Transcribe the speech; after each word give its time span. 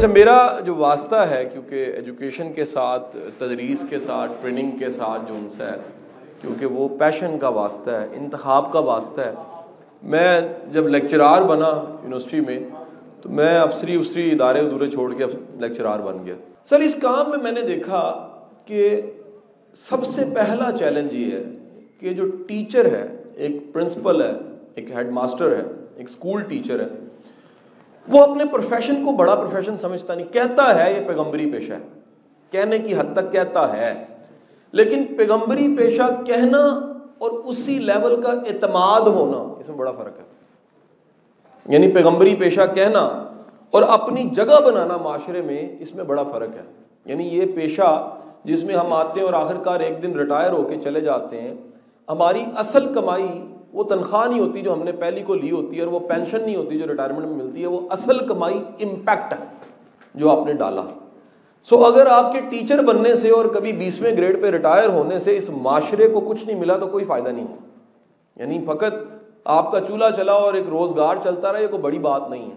اچھا 0.00 0.12
میرا 0.12 0.60
جو 0.64 0.74
واسطہ 0.74 1.14
ہے، 1.14 1.44
کیونکہ 1.52 1.92
ایجوکیشن 1.94 2.52
کے 2.52 2.64
ساتھ، 2.64 3.16
تدریس 3.38 3.84
کے 3.90 3.98
ساتھ 3.98 4.30
ٹریننگ 4.42 4.70
کے 4.78 4.90
ساتھ 4.90 5.22
جو 5.28 5.34
ان 5.34 5.48
سے 5.48 5.62
ہے، 5.62 5.76
کیونکہ 6.40 6.66
وہ 6.66 6.88
پیشن 6.98 7.38
کا 7.38 7.48
واسطہ 7.48 7.90
ہے، 7.90 8.06
انتخاب 8.12 8.72
کا 8.72 8.78
واسطہ 8.78 9.20
ہے۔ 9.20 9.32
میں 10.02 10.40
جب 10.72 10.88
لیکچرار 10.88 11.42
بنا 11.42 11.68
یونیورسٹی 12.02 12.40
میں، 12.40 12.58
تو 13.22 13.28
میں 13.28 13.58
افسری 13.58 13.96
افسری 13.96 14.30
ادارے 14.30 14.60
ادورے 14.60 14.90
چھوڑ 14.90 15.12
کے 15.14 15.24
لیکچرار 15.58 15.98
بن 15.98 16.24
گیا۔ 16.26 16.34
سر، 16.70 16.80
اس 16.80 16.96
کام 17.02 17.30
میں 17.30 17.38
میں 17.38 17.52
نے 17.52 17.62
دیکھا 17.62 18.02
کہ 18.66 19.00
سب 19.76 20.04
سے 20.04 20.24
پہلا 20.34 20.70
چیلنج 20.78 21.14
یہ 21.14 21.30
ہے 21.32 21.42
کہ 22.00 22.14
جو 22.14 22.30
ٹیچر 22.48 22.86
ہے، 22.86 23.06
ایک 23.34 23.72
پرنسپل 23.72 24.22
ہے، 24.22 24.32
ایک 24.74 24.90
ہیڈ 24.90 25.10
ماسٹر 25.10 25.56
ہے، 25.56 25.62
ایک 25.96 26.08
اسکول 26.08 26.42
ٹیچر 26.42 26.80
ہے 26.80 26.88
وہ 28.08 28.22
اپنے 28.22 28.44
پروفیشن 28.44 29.04
کو 29.04 29.12
بڑا 29.12 29.34
پروفیشن 29.34 29.78
سمجھتا 29.78 30.14
نہیں، 30.14 30.32
کہتا 30.32 30.84
ہے 30.84 30.92
یہ 30.92 31.08
پیغمبری 31.08 31.50
پیشہ 31.50 31.72
ہے۔ 31.72 32.00
کہنے 32.50 32.78
کی 32.78 32.94
حد 32.94 33.16
تک 33.16 33.32
کہتا 33.32 33.76
ہے۔ 33.76 34.04
لیکن 34.72 35.04
پیغمبری 35.18 35.76
پیشہ 35.76 36.22
کہنا 36.26 36.92
اور 37.18 37.30
اسی 37.30 37.78
لیول 37.78 38.22
کا 38.22 38.32
اعتماد 38.32 39.00
ہونا، 39.00 39.60
اس 39.60 39.68
میں 39.68 39.76
بڑا 39.76 39.92
فرق 39.92 40.18
ہے۔ 40.18 40.24
یعنی 41.66 41.92
پیغمبری 41.92 42.36
پیشہ 42.36 42.60
کہنا 42.74 43.00
اور 43.70 43.82
اپنی 43.82 44.22
جگہ 44.22 44.62
بنانا 44.64 44.96
معاشرے 44.96 45.42
میں، 45.42 45.76
اس 45.80 45.94
میں 45.94 46.04
بڑا 46.04 46.22
فرق 46.22 46.56
ہے۔ 46.56 46.72
یعنی 47.04 47.28
یہ 47.28 47.46
پیشہ 47.54 48.16
جس 48.44 48.64
میں 48.64 48.74
ہم 48.74 48.92
آتے 48.92 49.20
ہیں 49.20 49.26
اور 49.26 49.34
آخر 49.34 49.56
کار 49.64 49.80
ایک 49.80 50.02
دن 50.02 50.18
ریٹائر 50.18 50.50
ہو 50.50 50.62
کے 50.62 50.76
چلے 50.76 51.00
جاتے 51.00 51.40
ہیں، 51.40 51.54
ہماری 52.08 52.44
اصل 52.56 52.94
کمائی 52.94 53.49
وہ 53.72 53.84
تنخواہ 53.84 54.28
نہیں 54.28 54.40
ہوتی 54.40 54.60
جو 54.60 54.72
ہم 54.72 54.82
نے 54.82 54.92
پہلی 54.92 55.22
کو 55.22 55.34
لی 55.34 55.50
ہوتی 55.50 55.76
ہے 55.76 55.82
اور 55.82 55.92
وہ 55.92 55.98
پینشن 55.98 56.40
نہیں 56.40 56.56
ہوتی 56.56 56.78
جو 56.78 56.88
ریٹائرمنٹ 56.88 57.24
میں 57.24 57.44
ملتی 57.44 57.62
ہے 57.62 57.66
وہ 57.66 57.80
اصل 57.90 58.26
کمائی 58.26 58.58
امپیکٹ 58.58 59.32
ہے 59.32 59.44
جو 60.14 60.30
آپ 60.30 60.46
نے 60.46 60.52
ڈالا۔ 60.52 60.82
سو 61.64 61.76
so, 61.76 61.86
اگر 61.86 62.06
آپ 62.06 62.32
کے 62.32 62.40
ٹیچر 62.40 62.82
بننے 62.82 63.14
سے 63.14 63.30
اور 63.30 63.44
کبھی 63.44 63.72
بیسویں 63.72 64.16
گریڈ 64.16 64.42
پہ 64.42 64.50
ریٹائر 64.50 64.88
ہونے 64.88 65.18
سے 65.18 65.36
اس 65.36 65.50
معاشرے 65.50 66.08
کو 66.08 66.20
کچھ 66.20 66.46
نہیں 66.46 66.60
ملا 66.60 66.76
تو 66.76 66.86
کوئی 66.86 67.04
فائدہ 67.04 67.28
نہیں 67.28 67.46
ہے۔ 67.48 67.56
یعنی 68.36 68.64
فقط 68.64 68.94
آپ 69.44 69.72
کا 69.72 69.80
چولہا 69.80 70.10
چلا 70.10 70.32
اور 70.32 70.54
ایک 70.54 70.68
روزگار 70.68 71.16
چلتا 71.24 71.52
رہا 71.52 71.58
یہ 71.58 71.66
کوئی 71.66 71.82
بڑی 71.82 71.98
بات 71.98 72.30
نہیں 72.30 72.50
ہے۔ 72.50 72.56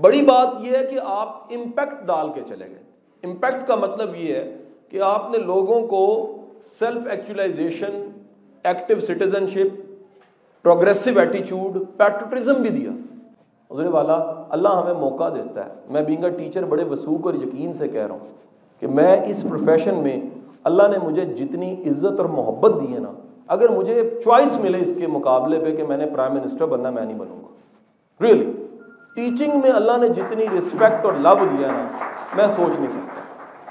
بڑی 0.00 0.22
بات 0.22 0.48
یہ 0.60 0.76
ہے 0.76 0.86
کہ 0.86 0.98
آپ 1.04 1.28
امپیکٹ 1.28 2.06
ڈال 2.06 2.28
کے 2.34 2.40
چلے 2.46 2.66
گئے۔ 2.66 2.82
امپیکٹ 3.24 3.68
کا 3.68 3.74
مطلب 3.74 4.16
یہ 4.16 4.34
ہے 4.34 4.56
کہ 4.88 5.00
آپ 5.02 5.30
نے 5.30 5.38
لوگوں 5.38 5.86
کو 5.86 6.32
self 6.62 7.06
actualisation 7.10 8.10
active 8.64 9.00
citizenship 9.46 9.85
progressive 10.66 11.18
ایٹیچیوڈ 11.18 11.78
patriotism 11.96 12.54
بھی 12.54 12.68
دیا۔ 12.68 12.90
حضور 13.70 13.84
والا، 13.84 14.44
اللہ 14.50 14.68
ہمیں 14.68 14.94
موقع 14.94 15.28
دیتا 15.28 15.64
ہے۔ 15.64 15.70
میں 15.90 16.02
بینگ 16.02 16.24
اے 16.24 16.30
ٹیچر 16.30 16.64
بڑے 16.64 16.84
وسوخ 16.84 17.26
اور 17.26 17.34
یقین 17.34 17.72
سے 17.72 17.88
کہہ 17.88 18.00
رہا 18.00 18.10
ہوں 18.10 18.26
کہ 18.80 18.86
میں 18.86 19.26
اس 19.26 19.42
پروفیشن 19.42 19.94
میں 19.94 20.20
اللہ 20.64 20.82
نے 20.82 20.98
مجھے 20.98 21.24
جتنی 21.24 21.72
عزت 21.86 22.20
اور 22.20 22.24
محبت 22.24 22.80
دی 22.80 22.94
ہے 22.94 22.98
نا، 22.98 23.12
اگر 23.46 23.68
مجھے 23.68 24.10
چوائس 24.24 24.56
ملے 24.56 24.78
اس 24.78 24.94
کے 24.98 25.06
مقابلے 25.06 25.58
پہ 25.58 25.76
کہ 25.76 25.84
میں 25.84 25.96
نے 25.96 26.06
پرائم 26.06 26.34
منسٹر 26.34 26.66
بننا، 26.66 26.90
میں 26.90 27.04
نہیں 27.04 27.18
بنوں 27.18 27.42
گا۔ 27.42 27.48
ریئلی 28.24 28.52
ٹیچنگ 29.14 29.60
میں 29.62 29.70
اللہ 29.70 29.92
نے 30.00 30.08
جتنی 30.08 30.44
رسپیکٹ 30.58 31.04
اور 31.04 31.12
لو 31.12 31.34
دیا 31.58 31.68
نا، 31.68 31.88
میں 32.36 32.48
سوچ 32.48 32.78
نہیں 32.78 32.90
سکتا۔ 32.90 33.20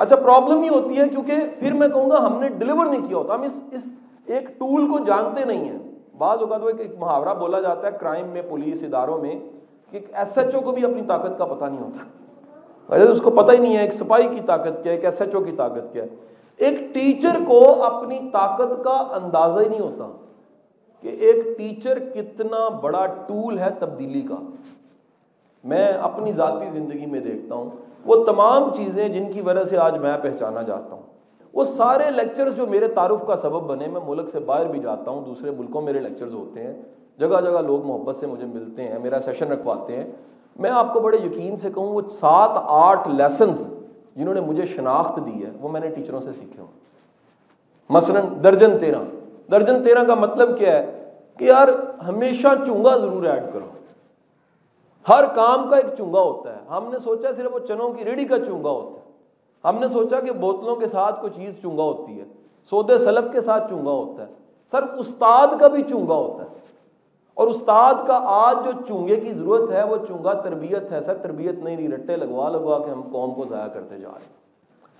اچھا 0.03 0.15
پرابلم 0.15 0.63
یہ 0.63 0.69
ہوتی 0.69 0.97
ہے 0.97 1.09
کیونکہ 1.09 1.33
پھر 1.59 1.73
میں 1.73 1.87
کہوں 1.87 2.09
گا 2.09 2.25
ہم 2.25 2.39
نے 2.39 2.49
ڈلیور 2.49 2.85
نہیں 2.85 3.07
کیا 3.07 3.17
ہوتا۔ 3.17 3.35
ہم 3.35 3.41
اس 3.41 3.61
اس 3.71 3.83
ایک 4.25 4.59
ٹول 4.59 4.91
کو 4.91 4.99
جانتے 4.99 5.45
نہیں 5.45 5.65
ہیں۔ 5.65 5.94
بعض 6.17 6.39
اوقات 6.41 6.63
وہ 6.63 6.69
ایک 6.77 6.91
محاورہ 6.99 7.33
بولا 7.33 7.59
جاتا 7.61 7.87
ہے 7.87 7.91
کرائم 7.99 8.27
میں 8.27 8.41
پولیس 8.49 8.83
اداروں 8.83 9.17
میں 9.17 9.35
کہ 9.91 9.99
ایس 10.13 10.37
ایچ 10.37 10.55
او 10.55 10.61
کو 10.61 10.71
بھی 10.71 10.83
اپنی 10.85 11.01
طاقت 11.07 11.37
کا 11.37 11.45
پتہ 11.45 11.65
نہیں 11.65 11.83
ہوتا۔ 11.83 12.95
ارے 12.95 13.03
اس 13.03 13.21
کو 13.21 13.31
پتہ 13.31 13.51
ہی 13.51 13.57
نہیں 13.57 13.75
ہے، 13.75 13.81
ایک 13.81 13.93
سپاہی 13.93 14.27
کی 14.27 14.41
طاقت 14.45 14.83
کیا 14.83 14.91
ہے، 14.91 14.95
ایک 14.95 15.05
ایس 15.05 15.21
ایچ 15.21 15.35
او 15.35 15.43
کی 15.43 15.51
طاقت 15.51 15.93
کیا 15.93 16.03
ہے۔ 16.03 16.07
ایک 16.57 16.93
ٹیچر 16.93 17.37
کو 17.47 17.83
اپنی 17.83 18.19
طاقت 18.33 18.83
کا 18.83 18.91
اندازہ 18.91 19.59
ہی 19.59 19.69
نہیں 19.69 19.79
ہوتا 19.79 20.09
کہ 21.01 21.07
ایک 21.07 21.57
ٹیچر 21.57 21.99
کتنا 21.99 22.69
بڑا 22.69 23.05
ٹول 23.05 23.59
ہے 23.59 23.69
تبدیلی 23.79 24.21
کا۔ 24.21 24.35
میں 25.63 25.87
اپنی 25.87 26.33
ذاتی 26.33 26.69
زندگی 26.71 27.05
میں 27.05 27.19
دیکھتا 27.19 27.55
ہوں، 27.55 27.69
وہ 28.05 28.25
تمام 28.25 28.73
چیزیں 28.73 29.09
جن 29.09 29.31
کی 29.31 29.41
وجہ 29.41 29.63
سے 29.63 29.77
آج 29.77 29.97
میں 29.97 30.17
پہچانا 30.21 30.61
جاتا 30.61 30.95
ہوں۔ 30.95 31.14
وہ 31.55 31.63
سارے 31.63 32.11
لیکچرز 32.11 32.55
جو 32.55 32.67
میرے 32.67 32.87
تعارف 32.87 33.27
کا 33.27 33.35
سبب 33.35 33.61
بنے، 33.61 33.87
میں 33.87 34.01
ملک 34.07 34.29
سے 34.29 34.39
باہر 34.39 34.65
بھی 34.65 34.79
جاتا 34.79 35.11
ہوں، 35.11 35.21
دوسرے 35.25 35.51
ملکوں 35.51 35.81
میرے 35.81 35.99
لیکچرز 35.99 36.33
ہوتے 36.33 36.63
ہیں، 36.63 36.73
جگہ 37.19 37.41
جگہ 37.41 37.61
لوگ 37.61 37.85
محبت 37.85 38.15
سے 38.15 38.27
مجھے 38.27 38.45
ملتے 38.45 38.83
ہیں، 38.83 38.99
میرا 38.99 39.19
سیشن 39.19 39.51
رکھواتے 39.51 39.95
ہیں۔ 39.95 40.11
میں 40.55 40.69
آپ 40.69 40.93
کو 40.93 40.99
بڑے 40.99 41.17
یقین 41.17 41.55
سے 41.55 41.69
کہوں، 41.75 41.87
وہ 41.87 42.01
سات 42.09 42.49
آٹھ 42.53 43.07
لیسنز 43.07 43.67
جنہوں 44.15 44.33
نے 44.33 44.41
مجھے 44.41 44.65
شناخت 44.65 45.19
دی 45.25 45.45
ہے، 45.45 45.51
وہ 45.61 45.69
میں 45.69 45.81
نے 45.81 45.89
ٹیچروں 45.89 46.21
سے 46.21 46.33
سیکھے 46.33 46.59
ہوں۔ 46.59 46.67
مثلاً 47.89 48.25
درجن 48.43 48.77
تیرہ۔ 48.79 48.99
درجن 49.51 49.83
تیرہ 49.83 50.03
کا 50.03 50.15
مطلب 50.15 50.57
کیا 50.57 50.79
ہے؟ 50.79 51.09
کہ 51.37 51.43
یار 51.43 51.67
ہمیشہ 52.07 52.47
چونگا 52.67 52.97
ضرور 52.97 53.23
ایڈ 53.23 53.43
کرو۔ 53.53 53.65
ہر 55.09 55.23
کام 55.35 55.69
کا 55.69 55.75
ایک 55.75 55.85
چونگا 55.97 56.21
ہوتا 56.21 56.53
ہے۔ 56.53 56.59
ہم 56.69 56.89
نے 56.91 56.99
سوچا 56.99 57.27
صرف 57.35 57.53
وہ 57.53 57.59
چنوں 57.59 57.89
کی 57.89 58.05
ریڑھی 58.05 58.25
کا 58.25 58.39
چونگا 58.39 58.69
ہوتا 58.69 58.99
ہے۔ 58.99 59.04
ہم 59.65 59.79
نے 59.79 59.87
سوچا 59.87 60.19
کہ 60.19 60.31
بوتلوں 60.31 60.75
کے 60.75 60.87
ساتھ 60.87 61.21
کوئی 61.21 61.33
چیز 61.35 61.53
چونگا 61.61 61.83
ہوتی 61.83 62.19
ہے، 62.19 62.25
سودے 62.69 62.97
سلف 62.97 63.31
کے 63.31 63.41
ساتھ 63.41 63.69
چونگا 63.69 63.91
ہوتا 63.91 64.23
ہے۔ 64.23 64.33
سر، 64.71 64.83
استاد 64.83 65.47
کا 65.59 65.67
بھی 65.67 65.83
چونگا 65.83 66.13
ہوتا 66.13 66.43
ہے۔ 66.43 66.59
اور 67.33 67.47
استاد 67.47 67.93
کا 68.07 68.19
آج 68.23 68.57
جو 68.65 68.71
چونگے 68.87 69.15
کی 69.15 69.33
ضرورت 69.33 69.71
ہے، 69.71 69.83
وہ 69.83 69.95
چونگا 70.07 70.33
تربیت 70.33 70.91
ہے۔ 70.91 71.01
سر، 71.01 71.13
تربیت 71.13 71.55
نہیں 71.55 71.75
نہیں، 71.75 71.87
رٹے 71.87 72.15
لگوا 72.15 72.49
لگوا 72.49 72.79
کے 72.79 72.89
ہم 72.91 73.01
قوم 73.11 73.33
کو 73.33 73.45
ضائع 73.49 73.67
کرتے 73.67 73.97
جا 73.97 74.09
رہے 74.09 74.25
ہیں۔ 74.25 74.33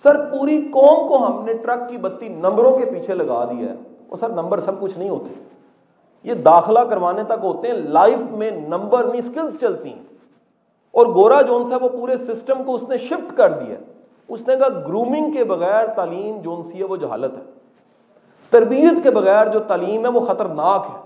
سر، 0.04 0.38
پوری 0.38 0.70
قوم 0.74 1.08
کو 1.08 1.28
ہم 1.28 1.46
نے 1.46 1.54
ٹرک 1.54 1.90
کی 1.90 1.98
بتی 1.98 2.28
نمبروں 2.28 2.78
کے 2.78 2.86
پیچھے 2.86 3.14
لگا 3.14 3.46
دیا 3.46 3.70
ہے۔ 3.70 3.76
وہ 4.10 4.16
سر، 4.16 4.30
نمبر 4.30 4.60
سب 4.60 4.80
کچھ 4.80 4.98
نہیں 4.98 5.10
ہوتے۔ 5.10 5.34
یہ 6.24 6.34
داخلہ 6.34 6.80
کروانے 6.80 7.24
تک 7.24 7.44
ہوتے 7.44 7.68
ہیں۔ 7.68 7.76
لائف 7.76 8.32
میں 8.32 8.52
نمبر 8.52 9.04
نہیں 9.04 9.18
اسکلس 9.18 9.60
چلتی 9.60 9.90
ہیں۔ 9.90 10.04
اور 10.92 11.06
گورا 11.06 11.42
جون 11.42 11.66
سا 11.66 11.78
وہ 11.82 11.90
پورے 11.90 12.18
سسٹم 12.18 12.64
کو 12.64 12.76
اس 12.76 12.90
نے 12.90 12.98
شفٹ 12.98 13.38
کر 13.38 13.50
دیا 13.50 13.76
اس 14.28 14.48
نے 14.48 14.56
کہا 14.56 14.70
گرومنگ 14.70 15.32
کے 15.32 15.44
بغیر 15.44 15.88
تعلیم 15.88 16.38
جون 16.42 16.64
سی 16.64 16.80
ہے 16.80 16.84
وہ 16.84 16.96
جہالت 16.96 17.34
ہے۔ 17.34 17.44
تربیت 18.50 19.04
کے 19.04 19.12
بغیر 19.12 19.48
جو 19.48 19.60
تعلیم 19.60 20.06
ہے 20.06 20.12
وہ 20.12 20.20
خطرناک 20.20 20.86
ہے۔ 20.94 21.00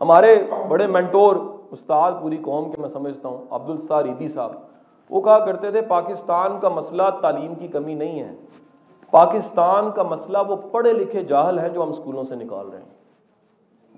ہمارے 0.00 0.44
بڑے 0.68 0.86
مینٹور 0.86 1.36
استاد 1.70 2.12
پوری 2.22 2.36
قوم 2.36 2.70
کے 2.70 2.80
میں 2.80 2.88
سمجھتا 2.88 3.28
ہوں، 3.28 3.38
عبد 3.50 3.70
الستار 3.70 4.04
عیدی 4.04 4.28
صاحب، 4.28 4.52
وہ 5.10 5.20
کہا 5.20 5.38
کرتے 5.38 5.70
تھے، 5.70 5.80
پاکستان 5.80 6.60
کا 6.60 6.68
مسئلہ 6.68 7.02
تعلیم 7.20 7.54
کی 7.54 7.68
کمی 7.68 7.94
نہیں 7.94 8.20
ہے۔ 8.20 8.34
پاکستان 9.10 9.90
کا 9.90 10.02
مسئلہ 10.02 10.38
وہ 10.48 10.56
پڑھے 10.56 10.92
لکھے 10.92 11.24
جاہل 11.24 11.58
ہیں 11.58 11.68
جو 11.68 11.82
ہم 11.82 11.90
اسکولوں 11.90 12.24
سے 12.24 12.34
نکال 12.34 12.68
رہے 12.68 12.78
ہیں۔ 12.78 13.00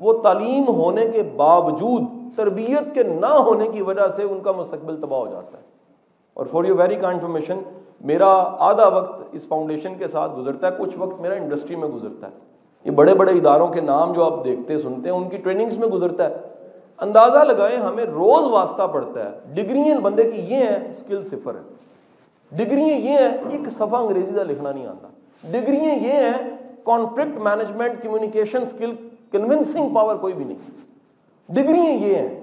وہ 0.01 0.23
تعلیم 0.23 0.65
ہونے 0.69 1.09
کے 1.09 1.23
باوجود 1.23 2.03
تربیت 2.37 2.95
کے 2.95 3.03
نہ 3.03 3.27
ہونے 3.27 3.69
کی 3.69 3.83
وجہ 3.83 4.09
سے 4.09 4.23
ان 4.23 4.41
کا 4.41 4.53
مستقبل 4.53 4.97
تباہ 5.01 5.19
ہو 5.19 5.27
جاتا 5.27 5.59
ہے۔ 5.59 5.72
اور 6.35 6.47
فار 6.51 6.65
یو 6.65 6.77
ویری 6.77 6.97
کا 6.97 7.09
انفارمیشن 7.09 7.59
میرا 8.01 8.29
آدھا 8.59 8.89
وقت 8.89 9.23
اس 9.33 9.47
فاؤنڈیشن 9.47 9.95
کے 9.99 10.09
ساتھ 10.09 10.33
گزرتا 10.39 10.67
ہے، 10.67 10.73
کچھ 10.79 10.99
وقت 10.99 11.21
میرا 11.21 11.35
انڈسٹری 11.35 11.77
میں 11.77 11.89
گزرتا 11.89 12.27
ہے۔ 12.27 12.33
یہ 12.85 12.91
بڑے 12.91 13.15
بڑے 13.15 13.33
اداروں 13.33 13.69
کے 13.69 13.81
نام 13.81 14.13
جو 14.13 14.25
آپ 14.25 14.45
دیکھتے، 14.45 14.79
سنتے 14.79 15.11
ہیں 15.11 15.17
ان 15.17 15.29
کی 15.29 15.37
ٹریننگز 15.37 15.77
میں 15.77 15.89
گزرتا 15.89 16.31
ہے۔ 16.31 16.37
اندازہ 16.99 17.39
لگائیں، 17.39 17.77
ہمیں 17.77 18.05
روز 18.05 18.47
واسطہ 18.47 18.87
پڑتا 18.93 19.25
ہے۔ 19.25 19.31
ڈگری 19.55 19.95
بندے 20.03 20.31
کی 20.31 20.41
یہ 20.41 20.57
ہیں 20.57 20.91
اسکل 20.91 21.25
صفر 21.25 21.55
ہے۔ 21.55 21.61
ڈگری 22.57 22.83
یہ 22.83 23.09
ہیں 23.09 23.39
ایک 23.51 23.61
صفحہ 23.73 23.97
انگریزی 23.97 24.33
کا 24.35 24.43
لکھنا 24.43 24.73
نہیں 24.73 24.87
آتا۔ 24.87 25.09
ڈگری 25.51 25.77
یہ 25.77 26.13
ہیں 26.13 26.33
conflict 26.85 27.39
management 27.39 28.03
communication 28.03 28.63
skill 28.63 28.95
convincing 29.33 29.95
power 29.95 30.17
کوئی 30.17 30.35
بھی 30.35 30.45
نہیں۔ 30.45 30.59
ڈگری 31.49 31.81
یہ 31.81 32.17
ہیں 32.17 32.42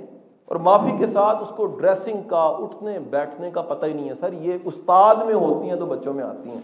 اور 0.50 0.58
معافی 0.58 0.92
کے 0.98 1.06
ساتھ 1.06 1.44
اس 1.44 1.50
کو 1.56 1.66
ڈریسنگ 1.66 2.22
کا، 2.28 2.44
اٹھنے، 2.44 3.00
بیٹھنے 3.00 3.52
کا 3.52 3.62
پتہ 3.62 3.86
ہی 3.86 3.94
نہیں 3.94 4.10
ہے۔ 4.10 4.14
سر، 4.14 4.34
یہ 4.34 4.58
استاد 4.66 5.16
میں 5.16 5.34
ہوتی 5.34 5.70
ہیں 5.70 5.76
تو 5.76 5.86
بچوں 5.86 6.14
میں 6.14 6.24
آتی 6.24 6.50
ہیں۔ 6.50 6.60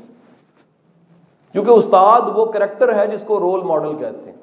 کیونکہ 1.51 1.71
استاد 1.71 2.21
وہ 2.35 2.45
کریکٹر 2.45 2.99
ہے 2.99 3.07
جس 3.07 3.23
کو 3.27 3.39
رول 3.39 3.63
ماڈل 3.63 3.97
کہتے 3.97 4.25
ہیں۔ 4.25 4.37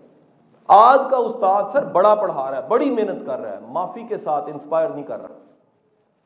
آج 0.69 0.99
کا 1.11 1.17
استاد 1.17 1.63
سر 1.73 1.85
بڑا 1.85 2.15
پڑھا 2.15 2.51
رہا 2.51 2.57
ہے، 2.57 2.63
بڑی 2.69 2.91
محنت 2.91 3.27
کر 3.27 3.41
رہا 3.41 3.53
ہے، 3.53 3.59
معافی 3.69 4.03
کے 4.09 4.17
ساتھ 4.17 4.51
انسپائر 4.53 4.89
نہیں 4.89 5.05
کر 5.05 5.19
رہا۔ 5.19 5.39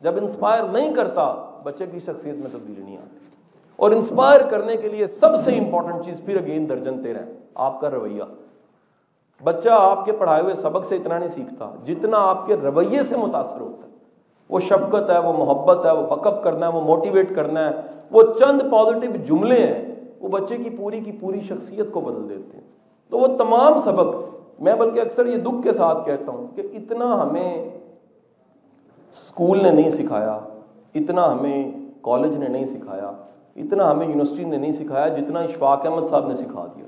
جب 0.01 0.13
انسپائر 0.17 0.63
نہیں 0.63 0.95
کرتا، 0.95 1.35
بچے 1.63 1.87
کی 1.87 2.01
شخصیت 2.01 2.35
میں 2.35 2.49
تبدیلی 2.53 2.83
نہیں 2.83 2.97
آتی۔ 2.97 3.17
اور 3.77 3.91
انسپائر 3.91 4.41
کرنے 4.51 4.77
کے 4.77 4.89
لیے 4.89 5.07
سب 5.07 5.37
سے 5.37 5.59
امپورٹنٹ 5.59 6.05
چیز 6.05 6.21
پھر 6.25 6.41
اگین 6.41 6.69
درجن 6.69 7.03
تیرہ 7.03 7.23
آپ 7.55 7.81
کا 7.81 7.91
رویہ۔ 7.91 8.23
بچہ 9.44 9.69
آپ 9.69 10.05
کے 10.05 10.12
پڑھائے 10.12 10.43
ہوئے 10.43 10.55
سبق 10.55 10.85
سے 10.85 10.97
اتنا 10.97 11.19
نہیں 11.19 11.29
سیکھتا 11.29 11.71
جتنا 11.85 12.17
آپ 12.19 12.47
کے 12.47 12.56
رویے 12.56 13.03
سے 13.03 13.17
متاثر 13.17 13.61
ہوتا 13.61 13.87
ہے۔ 13.87 13.93
وہ 14.49 14.61
شفقت 14.61 15.11
ہے، 15.11 15.19
وہ 15.19 15.33
محبت 15.33 15.87
ہے، 15.87 15.91
وہ 15.91 16.06
بکپ 16.06 16.44
کرنا 16.44 16.69
ہے، 16.69 16.73
وہ 16.73 16.81
موٹیویٹ 16.81 17.35
کرنا 17.35 17.71
ہے۔ 17.71 17.75
وہ 18.11 18.23
چند 18.38 18.62
پازیٹیو 18.73 19.11
جملے 19.27 19.67
ہیں، 19.67 19.94
وہ 20.21 20.29
بچے 20.29 20.56
کی 20.56 20.71
پوری 20.71 21.00
کی 21.00 21.12
پوری 21.12 21.41
شخصیت 21.41 21.87
کو 21.93 22.00
بدل 22.00 22.29
دیتے 22.29 22.56
ہیں۔ 22.56 22.65
تو 23.11 23.19
وہ 23.19 23.27
تمام 23.27 23.79
سبق، 23.79 24.15
میں 24.61 24.75
بلکہ 24.75 25.00
اکثر 25.00 25.27
یہ 25.27 25.37
دکھ 25.37 25.62
کے 25.62 25.73
ساتھ 25.73 26.06
کہتا 26.06 26.32
ہوں 26.32 26.56
کہ 26.56 26.62
اتنا 26.73 27.23
ہمیں 27.23 27.69
اسکول 29.12 29.62
نے 29.62 29.71
نہیں 29.71 29.91
سکھایا، 29.91 30.39
اتنا 30.94 31.32
ہمیں 31.32 31.73
کالج 32.03 32.37
نے 32.37 32.49
نہیں 32.49 32.67
سکھایا، 32.67 33.11
اتنا 33.56 33.91
ہمیں 33.91 34.06
یونیورسٹی 34.06 34.44
نے 34.44 34.56
نہیں 34.56 34.73
سکھایا 34.73 35.09
جتنا 35.09 35.41
اشفاق 35.41 35.87
احمد 35.87 36.06
صاحب 36.06 36.29
نے 36.29 36.37
سکھا 36.37 36.67
دیا۔ 36.77 36.85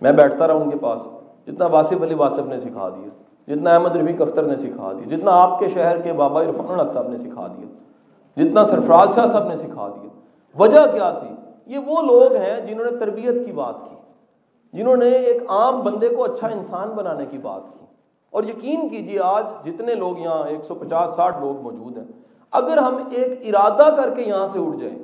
میں 0.00 0.12
بیٹھتا 0.12 0.46
رہا 0.46 0.54
ان 0.54 0.70
کے 0.70 0.78
پاس۔ 0.78 1.08
جتنا 1.48 1.66
واصف 1.66 2.02
علی 2.02 2.14
واصف 2.14 2.46
نے 2.46 2.58
سکھا 2.58 2.88
دیا 2.88 3.08
جتنا 3.54 3.74
احمد 3.74 3.96
رفیق 3.96 4.22
اختر 4.22 4.42
نے 4.42 4.56
سکھا 4.56 4.92
دیا 4.92 5.16
جتنا 5.16 5.30
آپ 5.30 5.58
کے 5.58 5.68
شہر 5.68 6.00
کے 6.00 6.12
بابا 6.12 6.42
عرفان 6.42 6.80
الحق 6.80 6.92
صاحب 6.92 7.08
نے 7.08 7.18
سکھا 7.18 7.46
دیا 7.46 7.66
جتنا 8.44 8.64
سرفراز 8.64 9.14
شاہ 9.14 9.26
صاحب 9.26 9.48
نے 9.48 9.56
سکھا 9.56 9.88
دیا 9.88 10.08
وجہ 10.58 10.92
کیا 10.92 11.10
تھی؟ 11.10 11.34
یہ 11.66 11.78
وہ 11.78 12.02
لوگ 12.02 12.32
ہیں 12.32 12.60
جنہوں 12.66 12.90
نے 12.90 12.96
تربیت 12.96 13.46
کی 13.46 13.52
بات 13.52 13.74
کی، 13.84 13.96
جنہوں 14.72 14.96
نے 14.96 15.08
ایک 15.08 15.42
عام 15.48 15.80
بندے 15.80 16.08
کو 16.08 16.24
اچھا 16.24 16.48
انسان 16.48 16.88
بنانے 16.88 17.26
کی 17.26 17.38
بات 17.38 17.60
کی۔ 17.72 17.84
اور 18.30 18.42
یقین 18.42 18.88
کیجیے 18.88 19.20
آج 19.20 19.44
جتنے 19.64 19.94
لوگ 19.94 20.18
یہاں، 20.18 20.48
ایک 20.48 20.64
سو 20.64 20.74
پچاس، 20.74 21.10
ساٹھ 21.10 21.40
لوگ 21.40 21.60
موجود 21.60 21.98
ہیں، 21.98 22.04
اگر 22.50 22.78
ہم 22.78 22.96
ایک 23.10 23.54
ارادہ 23.54 23.94
کر 23.96 24.14
کے 24.14 24.22
یہاں 24.22 24.46
سے 24.46 24.58
اٹھ 24.58 24.76
جائیں 24.76 24.98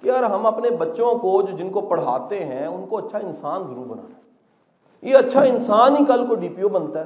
کہ 0.00 0.08
یار 0.08 0.22
ہم 0.22 0.46
اپنے 0.46 0.70
بچوں 0.70 1.14
کو 1.14 1.42
جو 1.42 1.56
جن 1.56 1.70
کو 1.70 1.80
پڑھاتے 1.80 2.44
ہیں، 2.44 2.66
ان 2.66 2.86
کو 2.88 2.96
اچھا 2.96 3.18
انسان 3.18 3.62
ضرور 3.62 3.86
بنانا 3.86 4.27
یہ 5.02 5.16
اچھا 5.16 5.42
انسان 5.42 5.96
ہی 5.96 6.04
کل 6.04 6.24
کو 6.26 6.34
ڈی 6.34 6.48
پی 6.48 6.62
او 6.62 6.68
بنتا 6.68 7.00
ہے، 7.00 7.04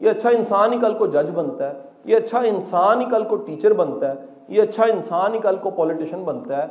یہ 0.00 0.10
اچھا 0.10 0.28
انسان 0.28 0.72
ہی 0.72 0.78
کل 0.78 0.94
کو 0.94 1.06
جج 1.06 1.30
بنتا 1.34 1.68
ہے، 1.68 1.74
یہ 2.04 2.16
اچھا 2.16 2.38
انسان 2.48 3.00
ہی 3.00 3.06
کل 3.10 3.24
کو 3.24 3.36
ٹیچر 3.36 3.72
بنتا 3.72 4.08
ہے، 4.08 4.14
یہ 4.48 4.62
اچھا 4.62 4.84
انسان 4.92 5.34
ہی 5.34 5.38
کل 5.42 5.56
کو 5.62 5.70
پولیٹیشین 5.70 6.24
بنتا 6.24 6.62
ہے۔ 6.62 6.66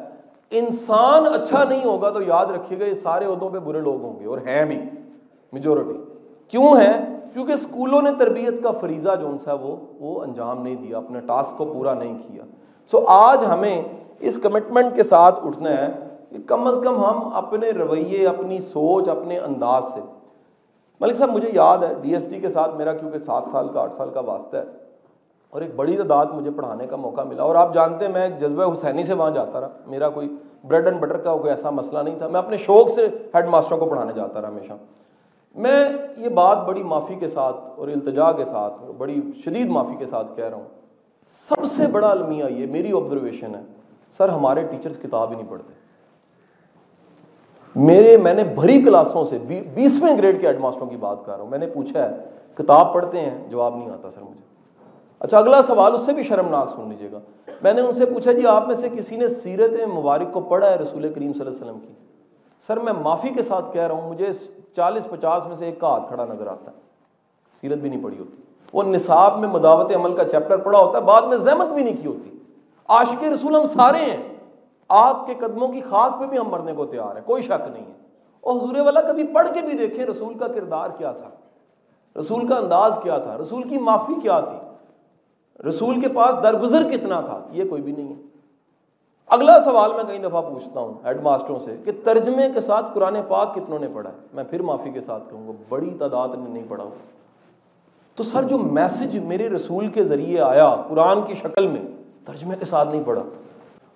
انسان 0.52 1.26
اچھا 1.34 1.64
نہیں 1.64 1.84
ہوگا 1.86 2.10
تو 2.10 2.22
یاد 2.22 2.46
رکھیے 2.46 2.80
گا 2.80 2.86
یہ 2.86 2.94
سارے 2.94 3.26
عہدوں 3.26 3.50
پہ 3.50 3.60
برے 3.60 3.80
لوگ 3.82 4.02
ہوں 4.04 4.20
گے 4.20 4.26
اور 4.26 4.38
ہیں 4.48 4.64
بھی 4.66 4.78
میجورٹی 5.54 5.98
کیوں 6.54 6.76
ہے 6.78 6.92
کیونکہ 7.34 7.52
اسکولوں 7.52 8.02
نے 8.02 8.10
تربیت 8.20 8.62
کا 8.64 8.72
فریضہ 8.72 9.16
جو 9.22 9.28
ان 9.28 9.38
سا 9.38 9.54
وہ 9.54 9.76
وہ 10.00 10.22
انجام 10.22 10.62
نہیں 10.64 10.76
دیا، 10.76 10.98
اپنے 10.98 11.20
ٹاسک 11.28 11.58
کو 11.58 11.66
پورا 11.66 11.94
نہیں 11.94 12.18
کیا۔ 12.18 12.44
سو 12.94 13.04
آج 13.08 13.46
ہمیں 13.46 13.82
اس 14.20 14.40
کمٹمنٹ 14.44 14.96
کے 14.96 15.04
ساتھ 15.04 15.40
اٹھنا 15.46 15.70
ہے 15.70 15.88
کہ 16.30 16.38
کم 16.46 16.68
از 16.68 16.80
کم 16.84 17.04
ہم 17.04 17.34
اپنے 17.36 17.72
رویے، 17.72 18.26
اپنی 18.28 18.60
سوچ، 18.60 19.10
اپنے 19.10 19.38
انداز 19.40 19.94
سے 19.94 20.02
ملک 21.04 21.16
صاحب، 21.18 21.30
مجھے 21.30 21.50
یاد 21.54 21.78
ہے 21.78 21.94
ڈی 22.02 22.14
ایس 22.14 22.26
ٹی 22.30 22.40
کے 22.40 22.50
ساتھ 22.50 22.76
میرا، 22.76 22.94
کیونکہ 22.94 23.20
سات 23.20 23.44
سال 23.52 23.68
کا، 23.74 23.82
آٹھ 23.82 23.96
سال 23.96 24.10
کا 24.10 24.20
واسطہ 24.20 24.58
ہے، 24.58 24.64
اور 25.50 25.62
ایک 25.62 25.76
بڑی 25.76 25.98
تعداد 25.98 26.26
مجھے 26.34 26.52
پڑھانے 26.52 26.88
کا 26.88 26.96
موقع 26.96 27.22
ملا، 27.22 27.44
اور 27.44 27.56
آپ 27.56 27.74
جانتے 27.74 28.06
ہیں، 28.06 28.12
میں 28.14 28.22
ایک 28.22 28.40
جذبہ 28.40 28.72
حسینی 28.74 29.04
سے 29.04 29.14
وہاں 29.14 29.32
جاتا 29.32 29.62
رہا، 29.62 29.70
میرا 29.86 30.10
کوئی 30.10 30.30
بریڈ 30.68 30.88
اینڈ 30.88 31.00
بٹر 31.00 31.18
کا 31.18 31.36
کوئی 31.36 31.50
ایسا 31.50 31.70
مسئلہ 31.70 32.00
نہیں 32.00 32.18
تھا، 32.20 32.28
میں 32.28 32.40
اپنے 32.40 32.58
شوق 32.58 32.92
سے 32.92 33.08
ہیڈ 33.36 33.48
ماسٹروں 33.50 33.80
کو 33.80 33.86
پڑھانے 33.86 34.14
جاتا 34.14 34.42
رہا 34.42 34.48
ہمیشہ۔ 34.48 34.74
میں 35.56 35.90
یہ 36.18 36.30
بات 36.30 36.66
بڑی 36.68 36.84
معافی 36.84 37.16
کے 37.16 37.28
ساتھ 37.28 37.56
اور 37.76 37.88
التجا 37.88 38.32
کے 38.32 38.46
ساتھ 38.46 38.82
بڑی 38.98 39.20
شدید 39.46 39.70
معافی 39.70 39.96
کے 39.96 40.06
ساتھ 40.06 40.36
کہہ 40.36 40.46
رہا 40.46 40.58
ہوں۔ 40.58 40.66
سب 41.50 41.66
سے 41.66 41.88
بڑا 41.88 42.10
المیہ 42.12 42.46
یہ 42.50 42.66
میری 42.72 42.94
آبزرویشن 42.98 43.56
ہے، 43.56 43.62
سر 44.18 44.30
ہمارے 44.30 44.64
ٹیچرز 44.64 44.98
کتاب 45.02 45.30
ہی 45.32 45.36
نہیں 45.36 45.50
پڑھتے۔ 45.50 45.74
میرے، 47.76 48.18
میں 48.18 48.34
نے 48.34 48.44
بھری 48.44 48.82
کلاسوں 48.82 49.26
سے 49.26 49.38
بیسویں 49.74 50.18
گریڈ 50.18 50.42
کے 50.42 50.48
ہیڈ 50.48 50.60
ماسٹروں 50.60 50.88
کی 50.88 50.98
بات 50.98 51.18
کر 51.26 51.34
رہا 51.34 51.44
ہوں۔ 51.44 51.50
میں 51.50 51.58
نے 51.58 51.68
پوچھا 51.68 52.10
ہے، 52.10 52.16
کتاب 52.54 52.94
پڑھتے 52.94 53.20
ہیں؟ 53.20 53.48
جواب 53.50 53.76
نہیں 53.76 53.90
آتا 53.90 54.12
سر 54.16 54.22
مجھے۔ 54.22 54.42
اچھا 55.20 55.38
اگلا 55.38 55.62
سوال، 55.62 55.94
اس 55.94 56.02
سے 56.02 56.14
بھی 56.14 56.24
شرمناک 56.24 56.70
سن 56.70 56.90
لیجیے 56.90 57.10
گا۔ 57.12 57.20
میں 57.62 57.74
نے 57.74 57.82
ان 57.82 57.94
سے 57.94 58.06
پوچھا 58.06 58.32
جی 58.32 58.48
آپ 58.48 58.68
میں 58.68 58.76
سے 58.76 58.90
کسی 58.90 59.18
نے 59.18 59.28
سیرت 59.28 59.72
مبارک 59.88 60.34
کو 60.34 60.40
پڑھا 60.40 60.70
ہے 60.70 60.76
رسول 60.76 61.14
کریم 61.14 61.34
صلی 61.34 61.46
اللہ 61.46 61.52
علیہ 61.52 61.66
وسلم 61.66 61.80
کی؟ 61.80 61.94
سر، 62.68 62.80
میں 62.80 62.94
معافی 62.94 63.30
کے 63.30 63.42
ساتھ 63.42 63.66
کہہ 63.74 63.82
رہا 63.82 63.96
ہوں، 63.96 64.10
مجھے 64.10 64.30
چالیس، 64.76 65.08
پچاس 65.10 65.48
میں 65.48 65.56
سے 65.56 65.66
ایک 65.66 65.80
کا 65.80 65.88
ہاتھ 65.88 66.08
کھڑا 66.08 66.26
نظر 66.26 66.48
آتا 66.48 66.72
ہے۔ 66.72 66.76
سیرت 67.62 67.78
بھی 67.78 67.90
نہیں 67.90 68.04
پڑھی 68.04 68.20
ہوتی۔ 68.20 68.42
وہ 68.74 68.84
نصاب 68.84 69.40
میں 69.40 69.50
مداوت 69.50 69.96
عمل 69.96 70.16
کا 70.16 70.24
چیپٹر 70.24 70.58
پڑھا 70.58 70.80
ہوتا 70.80 70.98
ہے، 70.98 71.04
بعد 71.04 71.22
میں 71.22 71.38
زحمت 71.38 71.68
بھی 71.68 71.84
نہیں 71.84 72.02
کی 72.02 72.08
ہوتی۔ 72.08 72.38
عاشق 72.88 73.24
رسول 73.24 73.56
ہم 73.56 73.66
سارے 73.66 73.98
ہیں۔ 73.98 74.33
آپ 74.90 75.28
کے 75.28 75.34
قدموں 75.34 75.68
کی 75.68 75.82
خاک 75.82 76.20
پہ 76.20 76.26
بھی 76.26 76.38
ہم 76.38 76.50
مرنے 76.50 76.74
کو 76.74 76.86
تیار 76.86 77.16
ہیں، 77.16 77.24
کوئی 77.26 77.42
شک 77.42 77.70
نہیں 77.74 77.86
ہے۔ 77.86 77.94
اور 78.42 78.56
حضور 78.56 78.76
والا 78.76 79.02
کبھی 79.02 79.24
پڑھ 79.24 79.48
کے 79.54 79.62
بھی 79.62 79.78
دیکھیں 79.78 80.06
رسول 80.06 80.34
کا 80.34 80.48
کردار 80.48 80.90
کیا 80.98 81.12
تھا۔ 81.12 81.30
رسول 82.20 82.48
کا 82.48 82.56
انداز 82.56 83.00
کیا 83.04 83.18
تھا، 83.18 83.38
رسول 83.42 83.64
کی 83.64 83.78
معافی 83.78 84.14
کیا 84.22 84.40
تھی۔ 84.40 84.58
رسول 85.70 86.02
کے 86.02 86.08
پاس 86.08 86.36
درگزر 86.44 86.90
کتنا 86.90 87.22
تھا، 87.22 87.40
یہ 87.52 87.64
کوئی 87.70 87.82
بھی 87.82 87.92
نہیں 87.92 88.10
ہے۔ 88.10 88.22
اگلا 89.28 89.62
سوال 89.62 89.92
میں 89.96 90.04
کئی 90.04 90.18
دفعہ 90.18 90.42
پوچھتا 90.42 90.80
ہوں 90.80 90.94
ہیڈ 91.06 91.22
ماسٹروں 91.22 91.60
سے 91.60 91.76
کہ 91.86 91.92
ترجمے 92.04 92.50
کے 92.54 92.62
ساتھ 92.62 92.86
قرآن 92.94 93.18
پاک 93.28 93.56
کتنوں 93.56 93.80
نے 93.80 93.88
پڑھا 93.94 94.10
ہے؟ 94.10 94.16
میں 94.34 94.44
پھر 94.50 94.62
معافی 94.62 94.92
کے 94.92 95.02
ساتھ 95.02 95.24
کہوں 95.30 95.48
گا، 95.48 95.52
بڑی 95.70 95.96
تعداد 96.00 96.28
نے 96.28 96.50
نہیں 96.50 96.64
پڑھا 96.68 96.84
تو 98.16 98.24
سر، 98.24 98.44
جو 98.44 98.58
میسج 98.58 99.18
میرے 99.18 99.50
رسول 99.50 99.88
کے 99.88 100.04
ذریعے 100.04 100.40
آیا 100.40 100.76
قرآن 100.90 101.22
کی 101.22 101.36
شکل 101.36 101.68
میں، 101.68 101.82
ترجمے 102.26 102.56
کے 102.60 102.66
ساتھ 102.66 102.90
نہیں 102.90 103.04
پڑھا۔ 103.06 103.22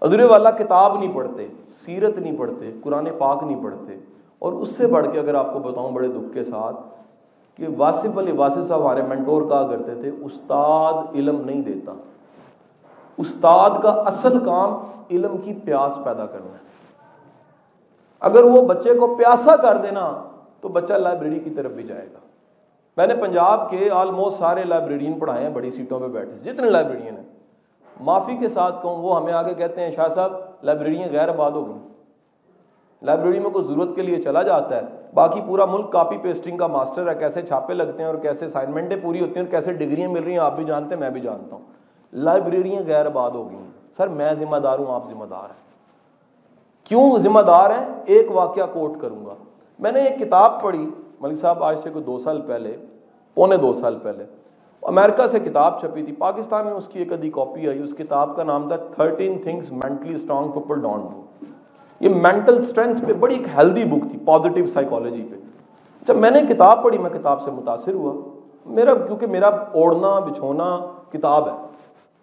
عذر 0.02 0.24
والا 0.24 0.52
کتاب 0.52 1.00
نہیں 1.00 1.16
پڑھتے، 1.16 1.48
سیرت 1.68 2.18
نہیں 2.18 2.38
پڑھتے، 2.38 2.72
قرآن 2.84 3.08
پاک 3.18 3.44
نہیں 3.44 3.64
پڑھتے۔ 3.64 3.98
اور 4.40 4.54
اس 4.54 4.76
سے 4.76 4.88
بڑھ 4.88 5.08
کے 5.12 5.20
اگر 5.20 5.36
آپ 5.36 5.54
کو 5.54 5.60
بتاؤں 5.60 5.92
بڑے 5.92 6.08
دکھ 6.08 6.34
کے 6.34 6.44
ساتھ 6.44 6.76
کہ 7.56 7.68
واصف 7.78 8.18
علی، 8.18 8.32
واصف 8.32 8.68
صاحب 8.68 8.82
ہمارے 8.82 9.02
مینٹور 9.02 9.50
کہا 9.50 9.68
کرتے 9.68 9.96
تھے، 9.96 10.12
استاد 10.24 10.94
علم 11.16 11.42
نہیں 11.46 11.62
دیتا۔ 11.62 11.94
استاد 13.18 13.70
کا 13.84 13.90
اصل 13.90 14.40
کام 14.40 14.74
علم 15.12 15.38
کی 15.38 15.54
پیاس 15.54 16.00
پیدا 16.04 16.26
کرنا 16.26 16.52
ہے۔ 16.52 16.68
اگر 18.20 18.44
وہ 18.44 18.62
بچے 18.62 18.94
کو 18.94 19.16
پیاسا 19.16 19.56
کر 19.56 19.78
دینا 19.78 20.24
تو 20.62 20.70
بچہ 20.70 20.94
لائبریری 20.94 21.40
کی 21.40 21.50
طرف 21.50 21.72
بھی 21.72 21.84
جائے 21.84 22.08
گا۔ 22.14 22.20
میں 22.98 23.08
نے 23.08 23.16
پنجاب 23.16 23.70
کے 23.70 23.90
آلموسٹ 23.90 24.38
سارے 24.38 24.64
لائبریرین 24.64 25.20
پڑھائے 25.20 25.44
ہیں، 25.44 25.54
بڑی 25.54 25.72
سیٹوں 25.72 26.00
پہ 26.00 26.08
بیٹھے، 26.08 26.54
جتنے 26.54 26.70
لائبریرین 26.70 27.18
ہیں۔ 27.18 27.27
معافی 28.00 28.38
کے 28.38 28.48
ساتھ 28.48 28.82
کہوں، 28.82 29.04
وہ 29.04 29.18
ہمیں 29.18 29.34
آگے 29.34 29.54
کہتے 29.54 29.82
ہیں، 29.82 29.92
شاہ 29.92 30.08
صاحب، 30.08 30.32
لائبریریاں 30.64 31.08
غیر 31.12 31.30
آباد 31.30 31.52
ہو 31.52 31.68
گئی 31.68 31.78
لائبریری 33.02 33.40
میں 33.40 33.50
کوئی 33.50 33.66
ضرورت 33.66 33.90
کے 33.96 34.02
لیے 34.02 34.22
چلا 34.22 34.42
جاتا 34.42 34.76
ہے۔ 34.76 34.82
باقی 35.14 35.42
پورا 35.48 35.66
ملک 35.66 35.92
کاپی 35.92 36.18
پیسٹنگ 36.18 36.58
کا 36.58 36.68
ماسٹر 36.68 37.10
ہے، 37.10 37.16
کیسے 37.16 37.42
چھاپے 37.42 37.74
لگتے 37.74 37.98
ہیں 37.98 38.10
اور 38.10 38.16
کیسے 38.16 38.46
اسائنمنٹیں 38.46 38.98
پوری 39.04 39.22
ہوتی 39.22 39.32
ہیں 39.32 39.42
اور 39.42 39.52
کیسے 39.52 39.74
ڈگریاں 39.74 40.10
مل 40.10 40.24
رہی 40.24 40.32
ہیں، 40.32 40.40
آپ 40.40 40.56
بھی 40.56 40.66
جانتے 40.66 40.94
ہیں، 40.94 41.00
میں 41.00 41.10
بھی 41.10 41.22
جانتا 41.22 41.56
ہوں۔ 41.56 41.64
لائبریریاں 42.14 42.82
غیر 42.88 43.06
آباد 43.06 43.32
ہو 43.32 43.50
گئی 43.50 43.58
ہیں 43.58 43.68
سر، 43.98 44.08
میں 44.08 44.34
ذمہ 44.34 44.58
دار 44.58 44.80
ہوں، 44.80 44.96
آپ 44.96 45.08
ذمہ 45.08 45.26
دار 45.26 45.50
ہیں۔ 45.50 45.68
کیوں 46.84 47.20
ذمہ 47.20 47.40
دار 47.40 47.70
ہیں؟ 47.70 47.86
ایک 48.06 48.32
واقعہ 48.32 48.64
کوٹ 48.74 49.02
کروں 49.02 49.26
گا۔ 49.26 49.34
میں 49.80 49.92
نے 49.92 50.02
ایک 50.02 50.20
کتاب 50.20 50.62
پڑھی، 50.62 50.90
ملک 51.20 51.38
صاحب، 51.38 51.64
آج 51.64 51.80
سے 51.80 51.90
کوئی 51.90 52.06
دو 52.06 52.18
سال 52.18 52.42
پہلے، 52.42 52.78
پونے 53.36 53.58
دو 53.58 53.74
سال 53.74 54.00
پہلے۔ 54.04 54.24
امریکہ 54.82 55.28
سے 55.28 55.40
کتاب 55.40 55.80
چھپی 55.80 56.04
تھی، 56.04 56.14
پاکستان 56.14 56.66
میں 56.66 56.74
اس 56.74 56.88
کی 56.88 57.00
ایک 57.00 57.14
ادھی 57.14 57.30
کاپی 57.30 57.68
آئی، 57.68 57.84
اس 57.84 57.96
کتاب 57.98 58.36
کا 58.36 58.44
نام 58.44 58.68
تھا 58.68 58.76
thirteen 58.76 59.38
things 59.44 59.72
mentally 59.72 60.14
strong 60.14 60.52
people 60.52 60.82
don't 60.82 61.04
do 61.04 61.24
یہ 62.00 62.10
مینٹل 62.10 62.58
اسٹرینتھ 62.58 63.06
پہ 63.06 63.14
بڑی 63.14 63.36
ایک 63.36 63.48
ہیلدی 63.58 63.84
بک 63.84 64.12
تھی، 64.12 64.20
پازیٹیو 64.26 64.66
سائیکالوجی 64.66 65.28
پہ۔ 65.32 65.36
جب 66.08 66.16
میں 66.16 66.32
نے 66.32 66.42
کتاب 66.54 66.84
پڑھی، 66.84 66.98
میں 66.98 67.10
کتاب 67.10 67.42
سے 67.42 67.52
متاثر 67.52 67.94
ہوا۔ 67.94 68.14
میرا، 68.66 68.94
کیونکہ 68.94 69.28
میرا 69.28 69.48
اوڑھنا، 69.48 70.20
بچھونا 70.20 70.80
کتاب 71.12 71.48
ہے۔ 71.48 71.54